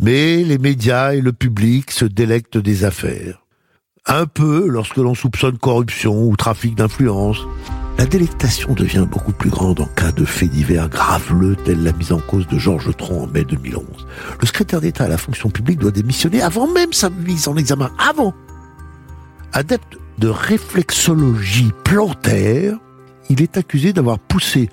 Mais 0.00 0.42
les 0.42 0.58
médias 0.58 1.14
et 1.14 1.20
le 1.20 1.32
public 1.32 1.90
se 1.90 2.04
délectent 2.04 2.58
des 2.58 2.84
affaires. 2.84 3.44
Un 4.06 4.26
peu 4.26 4.66
lorsque 4.66 4.96
l'on 4.96 5.14
soupçonne 5.14 5.58
corruption 5.58 6.26
ou 6.26 6.36
trafic 6.36 6.74
d'influence. 6.74 7.38
La 7.98 8.06
délectation 8.06 8.74
devient 8.74 9.08
beaucoup 9.10 9.32
plus 9.32 9.50
grande 9.50 9.80
en 9.80 9.86
cas 9.86 10.12
de 10.12 10.24
faits 10.24 10.50
divers 10.50 10.88
graveleux 10.88 11.56
tels 11.56 11.82
la 11.82 11.92
mise 11.92 12.12
en 12.12 12.20
cause 12.20 12.46
de 12.46 12.56
Georges 12.56 12.96
Tron 12.96 13.24
en 13.24 13.26
mai 13.26 13.42
2011. 13.42 13.84
Le 14.40 14.46
secrétaire 14.46 14.80
d'État 14.80 15.04
à 15.04 15.08
la 15.08 15.18
fonction 15.18 15.50
publique 15.50 15.80
doit 15.80 15.90
démissionner 15.90 16.40
avant 16.40 16.68
même 16.68 16.92
sa 16.92 17.10
mise 17.10 17.48
en 17.48 17.56
examen. 17.56 17.90
Avant 17.98 18.34
Adepte 19.52 19.98
de 20.18 20.28
réflexologie 20.28 21.72
plantaire, 21.82 22.78
il 23.30 23.42
est 23.42 23.56
accusé 23.56 23.92
d'avoir 23.92 24.20
poussé 24.20 24.70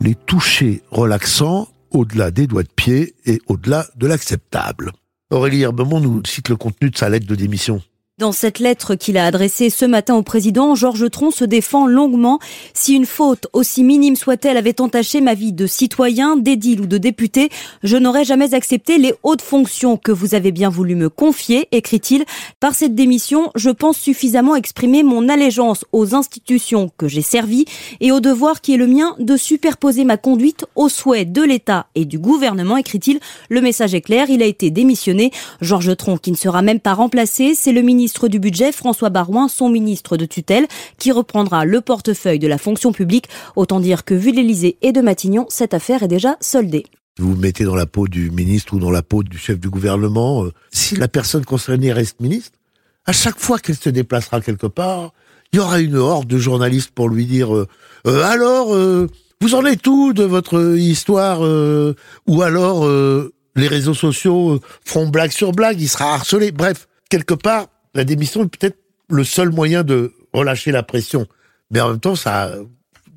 les 0.00 0.14
touchés 0.14 0.82
relaxants 0.90 1.68
au-delà 1.90 2.30
des 2.30 2.46
doigts 2.46 2.62
de 2.62 2.72
pied 2.74 3.14
et 3.26 3.42
au-delà 3.48 3.86
de 3.96 4.06
l'acceptable. 4.06 4.92
Aurélie 5.30 5.60
Herbemont 5.60 6.00
nous 6.00 6.22
cite 6.24 6.48
le 6.48 6.56
contenu 6.56 6.88
de 6.88 6.96
sa 6.96 7.10
lettre 7.10 7.26
de 7.26 7.34
démission. 7.34 7.82
Dans 8.22 8.30
cette 8.30 8.60
lettre 8.60 8.94
qu'il 8.94 9.18
a 9.18 9.26
adressée 9.26 9.68
ce 9.68 9.84
matin 9.84 10.14
au 10.14 10.22
président, 10.22 10.76
Georges 10.76 11.10
Tron 11.10 11.32
se 11.32 11.44
défend 11.44 11.88
longuement. 11.88 12.38
Si 12.72 12.94
une 12.94 13.04
faute, 13.04 13.48
aussi 13.52 13.82
minime 13.82 14.14
soit-elle, 14.14 14.56
avait 14.56 14.80
entaché 14.80 15.20
ma 15.20 15.34
vie 15.34 15.52
de 15.52 15.66
citoyen, 15.66 16.36
d'édile 16.36 16.82
ou 16.82 16.86
de 16.86 16.98
député, 16.98 17.48
je 17.82 17.96
n'aurais 17.96 18.22
jamais 18.24 18.54
accepté 18.54 18.98
les 18.98 19.12
hautes 19.24 19.42
fonctions 19.42 19.96
que 19.96 20.12
vous 20.12 20.36
avez 20.36 20.52
bien 20.52 20.68
voulu 20.68 20.94
me 20.94 21.08
confier, 21.08 21.66
écrit-il. 21.72 22.24
Par 22.60 22.76
cette 22.76 22.94
démission, 22.94 23.50
je 23.56 23.70
pense 23.70 23.98
suffisamment 23.98 24.54
exprimer 24.54 25.02
mon 25.02 25.28
allégeance 25.28 25.84
aux 25.90 26.14
institutions 26.14 26.92
que 26.96 27.08
j'ai 27.08 27.22
servies 27.22 27.64
et 27.98 28.12
au 28.12 28.20
devoir 28.20 28.60
qui 28.60 28.74
est 28.74 28.76
le 28.76 28.86
mien 28.86 29.16
de 29.18 29.36
superposer 29.36 30.04
ma 30.04 30.16
conduite 30.16 30.64
aux 30.76 30.88
souhaits 30.88 31.32
de 31.32 31.42
l'État 31.42 31.86
et 31.96 32.04
du 32.04 32.20
gouvernement, 32.20 32.76
écrit-il. 32.76 33.18
Le 33.48 33.60
message 33.60 33.96
est 33.96 34.00
clair, 34.00 34.30
il 34.30 34.44
a 34.44 34.46
été 34.46 34.70
démissionné. 34.70 35.32
Georges 35.60 35.96
Tron, 35.96 36.18
qui 36.18 36.30
ne 36.30 36.36
sera 36.36 36.62
même 36.62 36.78
pas 36.78 36.94
remplacé, 36.94 37.56
c'est 37.56 37.72
le 37.72 37.82
ministre 37.82 38.11
ministre 38.12 38.28
du 38.28 38.40
Budget, 38.40 38.72
François 38.72 39.08
Barouin, 39.08 39.48
son 39.48 39.70
ministre 39.70 40.18
de 40.18 40.26
tutelle, 40.26 40.66
qui 40.98 41.12
reprendra 41.12 41.64
le 41.64 41.80
portefeuille 41.80 42.38
de 42.38 42.46
la 42.46 42.58
fonction 42.58 42.92
publique. 42.92 43.26
Autant 43.56 43.80
dire 43.80 44.04
que 44.04 44.12
vu 44.12 44.32
l'Elysée 44.32 44.76
et 44.82 44.92
de 44.92 45.00
Matignon, 45.00 45.46
cette 45.48 45.72
affaire 45.72 46.02
est 46.02 46.08
déjà 46.08 46.36
soldée. 46.42 46.84
Vous 47.18 47.32
vous 47.32 47.40
mettez 47.40 47.64
dans 47.64 47.74
la 47.74 47.86
peau 47.86 48.08
du 48.08 48.30
ministre 48.30 48.74
ou 48.74 48.78
dans 48.78 48.90
la 48.90 49.02
peau 49.02 49.22
du 49.22 49.38
chef 49.38 49.58
du 49.58 49.70
gouvernement. 49.70 50.44
Euh, 50.44 50.52
si 50.72 50.94
la 50.94 51.08
personne 51.08 51.46
concernée 51.46 51.90
reste 51.90 52.20
ministre, 52.20 52.58
à 53.06 53.12
chaque 53.12 53.38
fois 53.38 53.58
qu'elle 53.58 53.76
se 53.76 53.88
déplacera 53.88 54.42
quelque 54.42 54.66
part, 54.66 55.14
il 55.54 55.56
y 55.56 55.60
aura 55.60 55.80
une 55.80 55.96
horde 55.96 56.28
de 56.28 56.36
journalistes 56.36 56.90
pour 56.90 57.08
lui 57.08 57.24
dire 57.24 57.56
euh, 57.56 57.66
euh, 58.06 58.24
alors 58.24 58.76
vous 59.40 59.54
en 59.54 59.64
êtes 59.64 59.86
où 59.86 60.12
de 60.12 60.24
votre 60.24 60.76
histoire 60.76 61.40
ou 62.26 62.42
alors 62.42 62.86
les 63.56 63.68
réseaux 63.68 63.94
sociaux 63.94 64.60
feront 64.84 65.08
blague 65.08 65.32
sur 65.32 65.52
blague, 65.52 65.80
il 65.80 65.88
sera 65.88 66.14
harcelé. 66.14 66.52
Bref, 66.52 66.86
quelque 67.08 67.34
part, 67.34 67.66
la 67.94 68.04
démission 68.04 68.42
est 68.42 68.56
peut-être 68.58 68.78
le 69.10 69.24
seul 69.24 69.50
moyen 69.50 69.82
de 69.82 70.12
relâcher 70.32 70.72
la 70.72 70.82
pression. 70.82 71.26
Mais 71.70 71.80
en 71.80 71.90
même 71.90 72.00
temps, 72.00 72.14
ça 72.14 72.52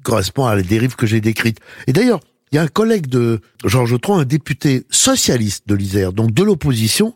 correspond 0.03 0.45
à 0.45 0.55
la 0.55 0.61
dérive 0.61 0.95
que 0.95 1.05
j'ai 1.05 1.21
décrite. 1.21 1.59
Et 1.87 1.93
d'ailleurs, 1.93 2.19
il 2.51 2.55
y 2.55 2.59
a 2.59 2.61
un 2.61 2.67
collègue 2.67 3.07
de 3.07 3.39
Georges 3.65 3.99
Tron, 3.99 4.17
un 4.17 4.25
député 4.25 4.83
socialiste 4.89 5.67
de 5.67 5.75
l'Isère, 5.75 6.13
donc 6.13 6.31
de 6.31 6.43
l'opposition, 6.43 7.13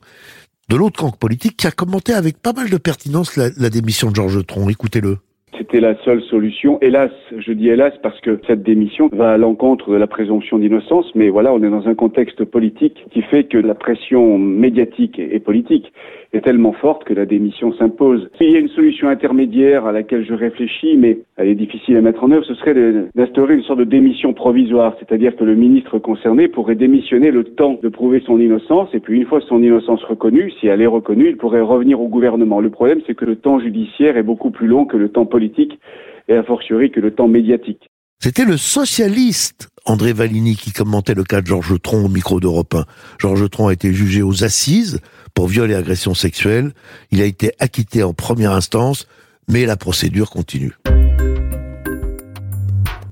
de 0.70 0.76
l'autre 0.76 1.00
camp 1.00 1.12
politique, 1.12 1.58
qui 1.58 1.68
a 1.68 1.72
commenté 1.72 2.14
avec 2.14 2.42
pas 2.42 2.54
mal 2.54 2.70
de 2.70 2.78
pertinence 2.78 3.38
la, 3.38 3.50
la 3.58 3.70
démission 3.70 4.10
de 4.10 4.16
Georges 4.16 4.46
Tron. 4.46 4.70
Écoutez-le. 4.70 5.18
C'était 5.58 5.82
la 5.82 6.02
seule 6.06 6.22
solution. 6.24 6.80
Hélas, 6.82 7.12
je 7.38 7.52
dis 7.52 7.68
hélas 7.68 7.94
parce 8.02 8.20
que 8.22 8.40
cette 8.48 8.64
démission 8.64 9.10
va 9.12 9.34
à 9.34 9.38
l'encontre 9.38 9.92
de 9.92 9.98
la 9.98 10.08
présomption 10.08 10.58
d'innocence, 10.58 11.06
mais 11.16 11.30
voilà, 11.30 11.54
on 11.54 11.62
est 11.62 11.70
dans 11.70 11.86
un 11.86 11.96
contexte 11.96 12.46
politique 12.46 12.98
qui 13.12 13.22
fait 13.24 13.44
que 13.44 13.58
la 13.58 13.76
pression 13.76 14.38
médiatique 14.38 15.20
et 15.20 15.40
politique 15.40 15.92
est 16.34 16.42
tellement 16.42 16.74
forte 16.74 17.04
que 17.06 17.14
la 17.14 17.26
démission 17.26 17.74
s'impose. 17.74 18.30
Il 18.40 18.52
y 18.52 18.56
a 18.56 18.60
une 18.60 18.70
solution 18.70 19.10
intermédiaire 19.10 19.86
à 19.86 19.92
laquelle 19.92 20.26
je 20.26 20.34
réfléchis, 20.34 20.96
mais 20.98 21.20
elle 21.38 21.48
est 21.48 21.56
difficile 21.56 21.98
à 21.98 22.02
mettre 22.02 22.24
en 22.24 22.32
œuvre, 22.32 22.46
ce 22.46 22.54
serait 22.56 22.76
d'instaurer 23.16 23.56
une 23.56 23.64
sorte 23.64 23.80
de 23.80 23.86
démission 23.86 24.34
provisoire, 24.34 24.96
c'est-à-dire 25.00 25.36
que 25.36 25.44
le 25.44 25.56
ministre 25.56 25.98
concerné 25.98 26.48
pourrait 26.48 26.76
démissionner 26.76 27.32
le 27.32 27.44
temps 27.44 27.80
de 27.82 27.90
prouver 27.90 28.22
son 28.26 28.40
innocence, 28.40 28.90
et 28.94 29.00
puis 29.00 29.18
une 29.18 29.26
fois 29.26 29.42
son 29.42 29.64
innocence 29.64 30.04
reconnue, 30.04 30.52
si 30.60 30.68
elle 30.68 30.82
est 30.82 30.88
reconnue, 30.88 31.30
il 31.30 31.38
pourrait 31.38 31.62
revenir 31.62 32.00
au 32.00 32.08
gouvernement. 32.08 32.60
Le 32.60 32.70
problème, 32.70 33.02
c'est 33.08 33.16
que 33.16 33.26
le 33.26 33.36
temps 33.36 33.60
judiciaire 33.60 34.18
est 34.18 34.24
beaucoup 34.24 34.52
plus 34.52 34.68
long 34.68 34.86
que 34.86 34.98
le 34.98 35.10
temps 35.10 35.26
politique, 35.26 35.80
et 36.28 36.36
a 36.36 36.44
fortiori 36.44 36.92
que 36.92 37.00
le 37.00 37.12
temps 37.12 37.28
médiatique. 37.28 37.90
C'était 38.22 38.46
le 38.46 38.58
socialiste 38.58 39.70
André 39.86 40.14
Valigny 40.14 40.56
qui 40.56 40.72
commentait 40.72 41.16
le 41.16 41.24
cas 41.24 41.42
de 41.42 41.48
Georges 41.48 41.82
Tron 41.82 42.06
au 42.06 42.10
micro 42.10 42.40
d'Europe 42.40 42.76
1. 42.76 42.84
Georges 43.18 43.50
Tron 43.50 43.68
a 43.70 43.74
été 43.74 43.94
jugé 43.94 44.22
aux 44.22 44.44
assises 44.44 45.00
pour 45.40 45.48
viol 45.48 45.72
et 45.72 45.76
agression 45.76 46.14
sexuelle. 46.14 46.74
Il 47.12 47.22
a 47.22 47.24
été 47.24 47.54
acquitté 47.60 48.04
en 48.04 48.14
première 48.14 48.52
instance, 48.52 49.08
mais 49.48 49.66
la 49.66 49.78
procédure 49.78 50.30
continue. 50.30 50.74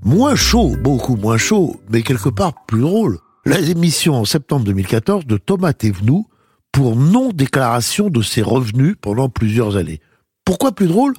Moins 0.03 0.35
chaud, 0.35 0.75
beaucoup 0.77 1.15
moins 1.15 1.37
chaud, 1.37 1.79
mais 1.89 2.01
quelque 2.01 2.27
part 2.27 2.65
plus 2.65 2.81
drôle. 2.81 3.19
La 3.45 3.61
démission 3.61 4.15
en 4.15 4.25
septembre 4.25 4.65
2014 4.65 5.25
de 5.25 5.37
Thomas 5.37 5.71
Thévenoud 5.71 6.25
pour 6.73 6.97
non-déclaration 6.97 8.09
de 8.09 8.21
ses 8.21 8.41
revenus 8.41 8.97
pendant 8.99 9.29
plusieurs 9.29 9.77
années. 9.77 10.01
Pourquoi 10.43 10.73
plus 10.73 10.87
drôle? 10.87 11.13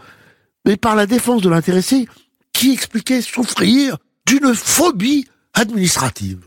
Mais 0.66 0.76
par 0.76 0.94
la 0.94 1.06
défense 1.06 1.40
de 1.40 1.48
l'intéressé 1.48 2.06
qui 2.52 2.74
expliquait 2.74 3.22
souffrir 3.22 3.96
d'une 4.26 4.54
phobie 4.54 5.26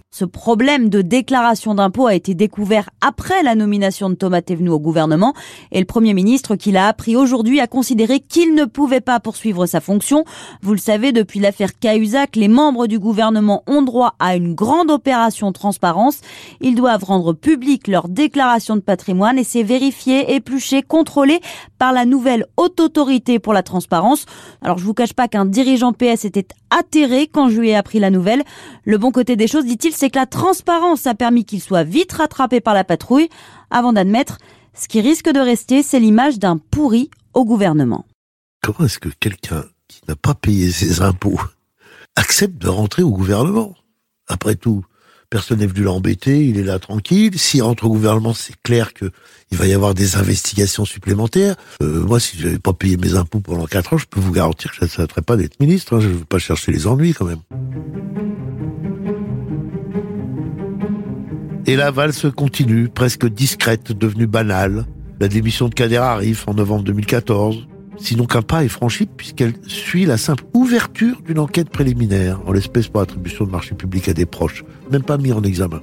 Ce 0.10 0.24
problème 0.24 0.88
de 0.88 1.02
déclaration 1.02 1.76
d'impôt 1.76 2.08
a 2.08 2.16
été 2.16 2.34
découvert 2.34 2.90
après 3.02 3.44
la 3.44 3.56
nomination 3.56 4.10
de 4.10 4.16
Thomas 4.16 4.42
Thévenoud 4.42 4.76
au 4.76 4.80
gouvernement 4.80 5.34
et 5.74 5.80
le 5.80 5.86
Premier 5.86 6.14
ministre 6.14 6.56
qui 6.56 6.72
l'a 6.72 6.88
appris 6.88 7.18
aujourd'hui 7.18 7.60
a 7.60 7.68
considéré 7.68 8.22
qu'il 8.22 8.56
ne 8.56 8.64
pouvait 8.64 9.02
pas 9.02 9.20
poursuivre 9.20 9.66
sa 9.66 9.82
fonction. 9.82 10.24
Vous 10.62 10.72
le 10.72 10.78
savez, 10.78 11.12
depuis 11.12 11.42
l'affaire 11.42 11.78
Cahuzac, 11.78 12.38
les 12.38 12.48
membres 12.48 12.88
du 12.88 13.00
gouvernement 13.00 13.64
ont 13.68 13.82
droit 13.82 14.16
à 14.20 14.38
une 14.38 14.56
grande 14.56 14.90
opération 14.90 15.52
transparence. 15.52 16.22
Ils 16.62 16.76
doivent 16.76 17.04
rendre 17.04 17.34
public 17.34 17.90
leur 17.90 18.08
déclaration 18.08 18.78
de 18.78 18.82
patrimoine 18.82 19.38
et 19.38 19.44
c'est 19.44 19.64
vérifié, 19.64 20.36
épluché, 20.36 20.84
contrôlé 20.84 21.42
par 21.80 21.92
la 21.92 22.06
nouvelle 22.06 22.46
haute 22.56 22.80
autorité 22.80 23.40
pour 23.40 23.52
la 23.52 23.64
transparence. 23.64 24.26
Alors 24.62 24.78
je 24.78 24.86
vous 24.86 24.94
cache 24.94 25.14
pas 25.14 25.28
qu'un 25.28 25.44
dirigeant 25.44 25.92
PS 25.92 26.24
était 26.24 26.48
atterré 26.72 27.28
quand 27.28 27.50
je 27.50 27.60
lui 27.60 27.70
ai 27.70 27.76
appris 27.76 28.00
la 28.00 28.10
nouvelle. 28.10 28.44
Le 28.86 28.98
bon 28.98 29.12
côté 29.12 29.36
des 29.36 29.48
choses, 29.48 29.66
dit-il, 29.66 29.94
c'est 29.94 30.10
que 30.10 30.18
la 30.18 30.26
transparence 30.26 31.06
a 31.06 31.14
permis 31.14 31.46
qu'il 31.46 31.62
soit 31.62 31.84
vite 31.84 32.14
rattrapé 32.14 32.62
par 32.62 32.74
la 32.74 32.84
patrouille 32.84 33.30
avant 33.70 33.94
d'admettre 33.94 34.40
ce 34.74 34.88
qui 34.88 35.02
risque 35.02 35.30
de 35.30 35.40
rester, 35.40 35.84
c'est 35.84 36.00
l'image 36.00 36.40
d'un 36.40 36.58
pourri 36.58 37.12
au 37.34 37.46
gouvernement. 37.46 38.06
Comment 38.64 38.86
est-ce 38.86 39.00
que 39.00 39.10
quelqu'un 39.10 39.66
qui 39.88 40.02
n'a 40.08 40.16
pas 40.16 40.34
payé 40.34 40.72
ses 40.72 41.02
impôts 41.02 41.40
accepte 42.16 42.58
de 42.58 42.70
rentrer 42.70 43.04
au 43.04 43.12
gouvernement? 43.12 43.76
Après 44.28 44.56
tout, 44.56 44.86
personne 45.32 45.60
n'est 45.60 45.66
venu 45.66 45.84
l'embêter, 45.84 46.46
il 46.46 46.60
est 46.60 46.64
là 46.64 46.78
tranquille. 46.78 47.40
S'il 47.40 47.64
rentre 47.64 47.86
au 47.86 47.90
gouvernement, 47.90 48.36
c'est 48.36 48.56
clair 48.62 48.94
que 48.94 49.10
il 49.50 49.58
va 49.58 49.66
y 49.66 49.74
avoir 49.74 49.94
des 49.94 50.18
investigations 50.18 50.86
supplémentaires. 50.86 51.56
Euh, 51.82 52.06
moi, 52.06 52.20
si 52.20 52.38
je 52.38 52.46
n'avais 52.46 52.60
pas 52.60 52.74
payé 52.74 52.98
mes 52.98 53.16
impôts 53.16 53.40
pendant 53.40 53.66
quatre 53.66 53.94
ans, 53.94 53.98
je 53.98 54.06
peux 54.06 54.20
vous 54.20 54.32
garantir 54.32 54.72
que 54.72 54.78
je 54.78 54.86
ne 54.86 54.90
souhaiterais 54.90 55.22
pas 55.22 55.38
d'être 55.38 55.60
ministre. 55.60 55.96
Hein. 55.96 56.02
Je 56.02 56.10
ne 56.10 56.14
veux 56.14 56.26
pas 56.26 56.38
chercher 56.38 56.72
les 56.72 56.86
ennuis 56.86 57.14
quand 57.14 57.26
même. 57.26 57.40
Et 61.66 61.76
la 61.76 61.92
valse 61.92 62.28
continue, 62.36 62.90
presque 62.90 63.26
discrète, 63.26 63.94
devenue 63.94 64.28
banale. 64.28 64.86
La 65.22 65.30
démission 65.30 65.70
de 65.70 65.74
Kader 65.74 65.98
arrive 65.98 66.44
en 66.48 66.54
novembre 66.54 66.84
2014. 66.84 67.68
Sinon 67.98 68.26
qu'un 68.26 68.42
pas 68.42 68.64
est 68.64 68.70
franchi 68.70 69.06
puisqu'elle 69.06 69.54
suit 69.68 70.06
la 70.06 70.18
simple 70.18 70.44
ouverture 70.54 71.22
d'une 71.22 71.40
enquête 71.40 71.70
préliminaire, 71.70 72.40
en 72.46 72.52
l'espèce 72.52 72.88
pour 72.88 73.02
attribution 73.02 73.46
de 73.46 73.52
marché 73.52 73.76
public 73.76 74.08
à 74.10 74.14
des 74.14 74.26
proches, 74.26 74.64
même 74.92 75.04
pas 75.04 75.18
mis 75.18 75.34
en 75.34 75.44
examen. 75.44 75.82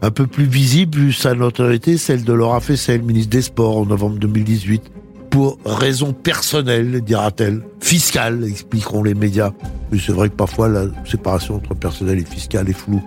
Un 0.00 0.10
peu 0.12 0.26
plus 0.28 0.44
visible, 0.44 0.96
vu 0.96 1.12
sa 1.12 1.34
notoriété, 1.34 1.98
celle 1.98 2.22
de 2.22 2.32
Laura 2.32 2.60
Fessel, 2.60 3.02
ministre 3.02 3.30
des 3.30 3.42
Sports, 3.42 3.78
en 3.78 3.86
novembre 3.86 4.18
2018. 4.18 4.92
Pour 5.30 5.58
raisons 5.64 6.12
personnelles, 6.12 7.00
dira-t-elle. 7.00 7.62
Fiscales, 7.80 8.44
expliqueront 8.44 9.02
les 9.02 9.14
médias. 9.14 9.52
Mais 9.90 9.98
c'est 9.98 10.12
vrai 10.12 10.28
que 10.28 10.36
parfois 10.36 10.68
la 10.68 10.86
séparation 11.04 11.56
entre 11.56 11.74
personnel 11.74 12.18
et 12.18 12.24
fiscal 12.24 12.68
est 12.68 12.74
floue. 12.74 13.02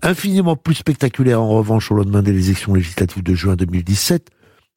Infiniment 0.00 0.56
plus 0.56 0.74
spectaculaire 0.74 1.40
en 1.40 1.50
revanche 1.50 1.92
au 1.92 1.94
lendemain 1.94 2.22
des 2.22 2.32
élections 2.32 2.74
législatives 2.74 3.22
de 3.22 3.34
juin 3.34 3.54
2017, 3.54 4.30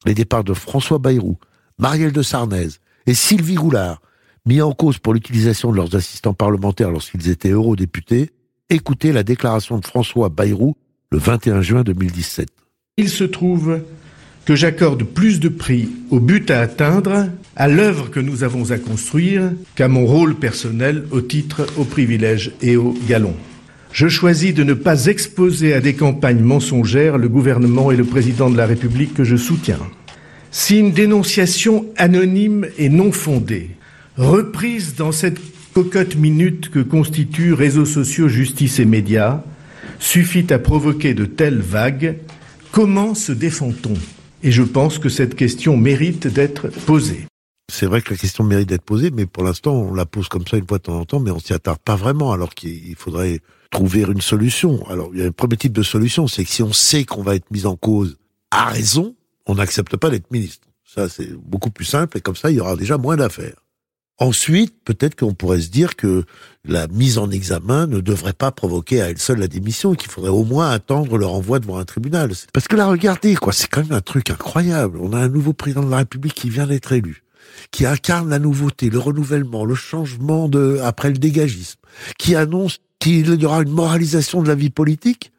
les 0.04 0.14
départs 0.14 0.44
de 0.44 0.54
François 0.54 0.98
Bayrou, 0.98 1.38
Marielle 1.78 2.12
de 2.12 2.22
Sarnez 2.22 2.68
et 3.06 3.14
Sylvie 3.14 3.54
Goulard, 3.54 4.00
mis 4.46 4.62
en 4.62 4.72
cause 4.72 4.98
pour 4.98 5.12
l'utilisation 5.12 5.70
de 5.70 5.76
leurs 5.76 5.94
assistants 5.94 6.32
parlementaires 6.32 6.90
lorsqu'ils 6.90 7.28
étaient 7.28 7.50
eurodéputés, 7.50 8.30
écoutez 8.70 9.12
la 9.12 9.22
déclaration 9.22 9.78
de 9.78 9.84
François 9.84 10.30
Bayrou 10.30 10.74
le 11.10 11.18
21 11.18 11.60
juin 11.60 11.82
2017. 11.82 12.48
Il 12.96 13.10
se 13.10 13.24
trouve 13.24 13.80
que 14.46 14.56
j'accorde 14.56 15.04
plus 15.04 15.38
de 15.38 15.48
prix 15.48 15.90
au 16.10 16.18
but 16.18 16.50
à 16.50 16.60
atteindre, 16.60 17.28
à 17.56 17.68
l'œuvre 17.68 18.10
que 18.10 18.20
nous 18.20 18.42
avons 18.42 18.70
à 18.70 18.78
construire, 18.78 19.52
qu'à 19.74 19.88
mon 19.88 20.06
rôle 20.06 20.34
personnel 20.36 21.06
au 21.10 21.20
titre, 21.20 21.66
au 21.76 21.84
privilège 21.84 22.52
et 22.62 22.76
au 22.76 22.94
galon 23.06 23.34
je 23.96 24.08
choisis 24.08 24.52
de 24.52 24.62
ne 24.62 24.74
pas 24.74 25.06
exposer 25.06 25.72
à 25.72 25.80
des 25.80 25.94
campagnes 25.94 26.42
mensongères 26.42 27.16
le 27.16 27.30
gouvernement 27.30 27.90
et 27.90 27.96
le 27.96 28.04
président 28.04 28.50
de 28.50 28.56
la 28.58 28.66
République 28.66 29.14
que 29.14 29.24
je 29.24 29.36
soutiens. 29.36 29.80
Si 30.58 30.78
une 30.78 30.92
dénonciation 30.92 31.84
anonyme 31.98 32.66
et 32.78 32.88
non 32.88 33.12
fondée, 33.12 33.76
reprise 34.16 34.94
dans 34.94 35.12
cette 35.12 35.38
cocotte 35.74 36.16
minute 36.16 36.70
que 36.70 36.78
constituent 36.78 37.52
réseaux 37.52 37.84
sociaux, 37.84 38.26
justice 38.26 38.78
et 38.78 38.86
médias, 38.86 39.42
suffit 39.98 40.50
à 40.50 40.58
provoquer 40.58 41.12
de 41.12 41.26
telles 41.26 41.60
vagues, 41.60 42.16
comment 42.72 43.14
se 43.14 43.32
défend-on? 43.32 43.92
Et 44.42 44.50
je 44.50 44.62
pense 44.62 44.98
que 44.98 45.10
cette 45.10 45.34
question 45.34 45.76
mérite 45.76 46.26
d'être 46.26 46.68
posée. 46.86 47.26
C'est 47.70 47.84
vrai 47.84 48.00
que 48.00 48.14
la 48.14 48.16
question 48.16 48.42
mérite 48.42 48.70
d'être 48.70 48.80
posée, 48.80 49.10
mais 49.10 49.26
pour 49.26 49.44
l'instant, 49.44 49.74
on 49.74 49.92
la 49.92 50.06
pose 50.06 50.28
comme 50.28 50.46
ça 50.46 50.56
une 50.56 50.66
fois 50.66 50.78
de 50.78 50.84
temps 50.84 50.98
en 50.98 51.04
temps, 51.04 51.20
mais 51.20 51.32
on 51.32 51.38
s'y 51.38 51.52
attarde 51.52 51.80
pas 51.84 51.96
vraiment, 51.96 52.32
alors 52.32 52.54
qu'il 52.54 52.96
faudrait 52.96 53.40
trouver 53.70 54.06
une 54.10 54.22
solution. 54.22 54.82
Alors, 54.88 55.10
il 55.12 55.20
y 55.20 55.22
a 55.22 55.26
un 55.26 55.32
premier 55.32 55.58
type 55.58 55.74
de 55.74 55.82
solution, 55.82 56.26
c'est 56.28 56.44
que 56.44 56.50
si 56.50 56.62
on 56.62 56.72
sait 56.72 57.04
qu'on 57.04 57.22
va 57.22 57.34
être 57.34 57.50
mis 57.50 57.66
en 57.66 57.76
cause 57.76 58.16
à 58.50 58.70
raison, 58.70 59.14
on 59.46 59.54
n'accepte 59.54 59.96
pas 59.96 60.10
d'être 60.10 60.30
ministre. 60.30 60.66
Ça, 60.84 61.08
c'est 61.08 61.32
beaucoup 61.32 61.70
plus 61.70 61.84
simple, 61.84 62.18
et 62.18 62.20
comme 62.20 62.36
ça, 62.36 62.50
il 62.50 62.56
y 62.56 62.60
aura 62.60 62.76
déjà 62.76 62.98
moins 62.98 63.16
d'affaires. 63.16 63.62
Ensuite, 64.18 64.82
peut-être 64.84 65.14
qu'on 65.14 65.34
pourrait 65.34 65.60
se 65.60 65.68
dire 65.68 65.94
que 65.94 66.24
la 66.64 66.86
mise 66.88 67.18
en 67.18 67.30
examen 67.30 67.86
ne 67.86 68.00
devrait 68.00 68.32
pas 68.32 68.50
provoquer 68.50 69.02
à 69.02 69.10
elle 69.10 69.18
seule 69.18 69.40
la 69.40 69.48
démission 69.48 69.94
qu'il 69.94 70.10
faudrait 70.10 70.30
au 70.30 70.44
moins 70.44 70.70
attendre 70.70 71.18
le 71.18 71.26
renvoi 71.26 71.58
devant 71.58 71.76
un 71.76 71.84
tribunal. 71.84 72.30
Parce 72.54 72.66
que 72.66 72.76
là, 72.76 72.86
regardez, 72.86 73.36
quoi, 73.36 73.52
c'est 73.52 73.68
quand 73.68 73.82
même 73.82 73.92
un 73.92 74.00
truc 74.00 74.30
incroyable. 74.30 74.98
On 75.02 75.12
a 75.12 75.18
un 75.18 75.28
nouveau 75.28 75.52
président 75.52 75.82
de 75.82 75.90
la 75.90 75.98
République 75.98 76.34
qui 76.34 76.48
vient 76.48 76.66
d'être 76.66 76.92
élu 76.92 77.26
qui 77.70 77.86
incarne 77.86 78.28
la 78.28 78.38
nouveauté, 78.38 78.90
le 78.90 78.98
renouvellement, 78.98 79.64
le 79.64 79.74
changement 79.74 80.48
de 80.48 80.80
après 80.82 81.10
le 81.10 81.18
dégagisme, 81.18 81.78
qui 82.18 82.34
annonce 82.34 82.78
qu'il 82.98 83.40
y 83.40 83.46
aura 83.46 83.62
une 83.62 83.70
moralisation 83.70 84.42
de 84.42 84.48
la 84.48 84.54
vie 84.54 84.70
politique, 84.70 85.32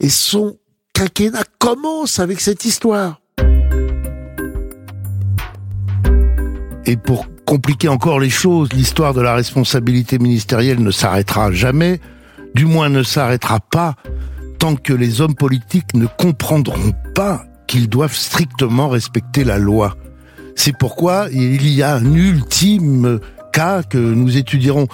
et 0.00 0.08
son 0.08 0.58
quinquennat 0.92 1.44
commence 1.58 2.18
avec 2.18 2.40
cette 2.40 2.64
histoire. 2.64 3.20
Et 6.86 6.96
pour 6.96 7.26
compliquer 7.44 7.88
encore 7.88 8.20
les 8.20 8.30
choses, 8.30 8.72
l'histoire 8.72 9.12
de 9.12 9.20
la 9.20 9.34
responsabilité 9.34 10.18
ministérielle 10.18 10.80
ne 10.80 10.92
s'arrêtera 10.92 11.50
jamais, 11.50 12.00
du 12.54 12.64
moins 12.64 12.88
ne 12.88 13.02
s'arrêtera 13.02 13.58
pas 13.60 13.96
tant 14.58 14.76
que 14.76 14.92
les 14.92 15.20
hommes 15.20 15.34
politiques 15.34 15.94
ne 15.94 16.06
comprendront 16.06 16.92
pas 17.14 17.44
qu'ils 17.66 17.88
doivent 17.88 18.14
strictement 18.14 18.88
respecter 18.88 19.42
la 19.44 19.58
loi. 19.58 19.96
C'est 20.54 20.76
pourquoi 20.76 21.26
il 21.32 21.68
y 21.68 21.82
a 21.82 21.94
un 21.94 22.14
ultime 22.14 23.20
cas 23.52 23.82
que 23.82 23.98
nous 23.98 24.36
étudierons 24.36 24.86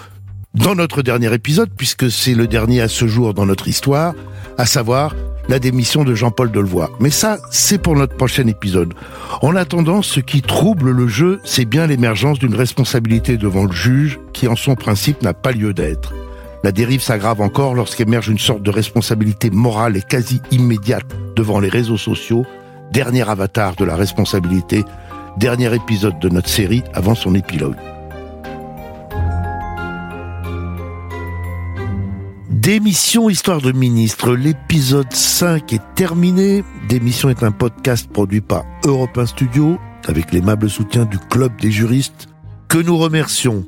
dans 0.55 0.75
notre 0.75 1.03
dernier 1.03 1.33
épisode, 1.33 1.71
puisque 1.77 2.11
c'est 2.11 2.35
le 2.35 2.47
dernier 2.47 2.81
à 2.81 2.89
ce 2.89 3.07
jour 3.07 3.35
dans 3.35 3.47
notre 3.47 3.69
histoire, 3.69 4.15
à 4.59 4.67
savoir 4.67 5.15
la 5.53 5.59
démission 5.59 6.03
de 6.03 6.15
Jean-Paul 6.15 6.51
Delevoye. 6.51 6.89
Mais 6.99 7.11
ça, 7.11 7.37
c'est 7.51 7.77
pour 7.77 7.95
notre 7.95 8.17
prochain 8.17 8.47
épisode. 8.47 8.95
En 9.43 9.55
attendant, 9.55 10.01
ce 10.01 10.19
qui 10.19 10.41
trouble 10.41 10.93
le 10.93 11.09
jeu, 11.09 11.43
c'est 11.45 11.67
bien 11.67 11.87
l'émergence 11.87 12.39
d'une 12.39 12.55
responsabilité 12.55 13.37
devant 13.37 13.65
le 13.65 13.73
juge 13.73 14.19
qui, 14.33 14.49
en 14.49 14.57
son 14.57 14.77
principe, 14.77 15.21
n'a 15.21 15.35
pas 15.35 15.53
lieu 15.53 15.75
d'être. 15.75 16.15
La 16.65 16.73
dérive 16.73 17.03
s'aggrave 17.03 17.43
encore 17.43 17.75
lorsqu'émerge 17.75 18.31
une 18.31 18.39
sorte 18.39 18.63
de 18.63 18.71
responsabilité 18.71 19.51
morale 19.51 19.99
et 19.99 20.01
quasi 20.01 20.41
immédiate 20.53 21.05
devant 21.37 21.61
les 21.61 21.69
réseaux 21.69 21.99
sociaux, 21.99 22.47
dernier 22.91 23.29
avatar 23.29 23.77
de 23.77 23.85
la 23.85 23.95
responsabilité 23.95 24.87
dernier 25.37 25.75
épisode 25.75 26.19
de 26.19 26.31
notre 26.31 26.49
série 26.49 26.83
avant 26.95 27.15
son 27.15 27.35
épilogue. 27.35 27.77
Démission 32.63 33.29
Histoire 33.29 33.61
de 33.61 33.73
ministre, 33.73 34.37
l'épisode 34.37 35.13
5 35.13 35.73
est 35.73 35.83
terminé. 35.97 36.63
Démission 36.89 37.29
est 37.29 37.43
un 37.43 37.51
podcast 37.51 38.09
produit 38.09 38.41
par 38.41 38.65
Europe 38.85 39.19
1 39.19 39.27
Studio 39.27 39.79
avec 40.07 40.31
l'aimable 40.31 40.71
soutien 40.71 41.05
du 41.05 41.19
Club 41.19 41.51
des 41.61 41.73
juristes 41.73 42.29
que 42.69 42.79
nous 42.79 42.97
remercions. 42.97 43.65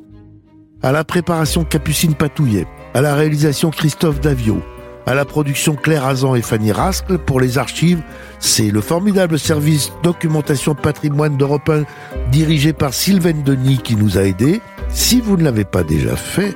À 0.81 0.93
la 0.93 1.03
préparation 1.03 1.65
Capucine 1.65 2.15
Patouillet, 2.15 2.67
à 2.93 3.01
la 3.01 3.15
réalisation 3.15 3.69
Christophe 3.69 4.21
Davio, 4.21 4.61
à 5.05 5.13
la 5.13 5.25
production 5.25 5.75
Claire 5.75 6.05
Azan 6.05 6.33
et 6.35 6.41
Fanny 6.41 6.71
Rascle. 6.71 7.17
Pour 7.17 7.41
les 7.41 7.57
archives, 7.57 8.01
c'est 8.39 8.71
le 8.71 8.79
formidable 8.79 9.37
service 9.37 9.91
documentation 10.03 10.73
patrimoine 10.73 11.35
d'Europe 11.35 11.69
1 11.69 11.83
dirigé 12.31 12.71
par 12.71 12.93
Sylvain 12.93 13.33
Denis 13.43 13.79
qui 13.83 13.97
nous 13.97 14.17
a 14.17 14.21
aidés. 14.21 14.61
Si 14.87 15.19
vous 15.19 15.35
ne 15.35 15.43
l'avez 15.43 15.65
pas 15.65 15.83
déjà 15.83 16.15
fait, 16.15 16.55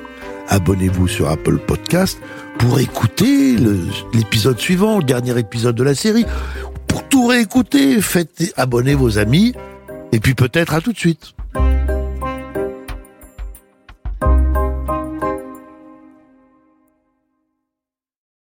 abonnez-vous 0.49 1.07
sur 1.07 1.29
Apple 1.29 1.57
Podcast 1.57 2.19
pour 2.57 2.79
écouter 2.79 3.55
l'épisode 4.13 4.59
suivant, 4.59 4.97
le 4.97 5.03
dernier 5.03 5.37
épisode 5.39 5.75
de 5.75 5.83
la 5.83 5.95
série. 5.95 6.25
Pour 6.87 7.07
tout 7.07 7.27
réécouter, 7.27 8.01
faites 8.01 8.53
abonner 8.57 8.95
vos 8.95 9.17
amis 9.17 9.53
et 10.11 10.19
puis 10.19 10.33
peut-être 10.33 10.73
à 10.73 10.81
tout 10.81 10.91
de 10.91 10.97
suite. 10.97 11.33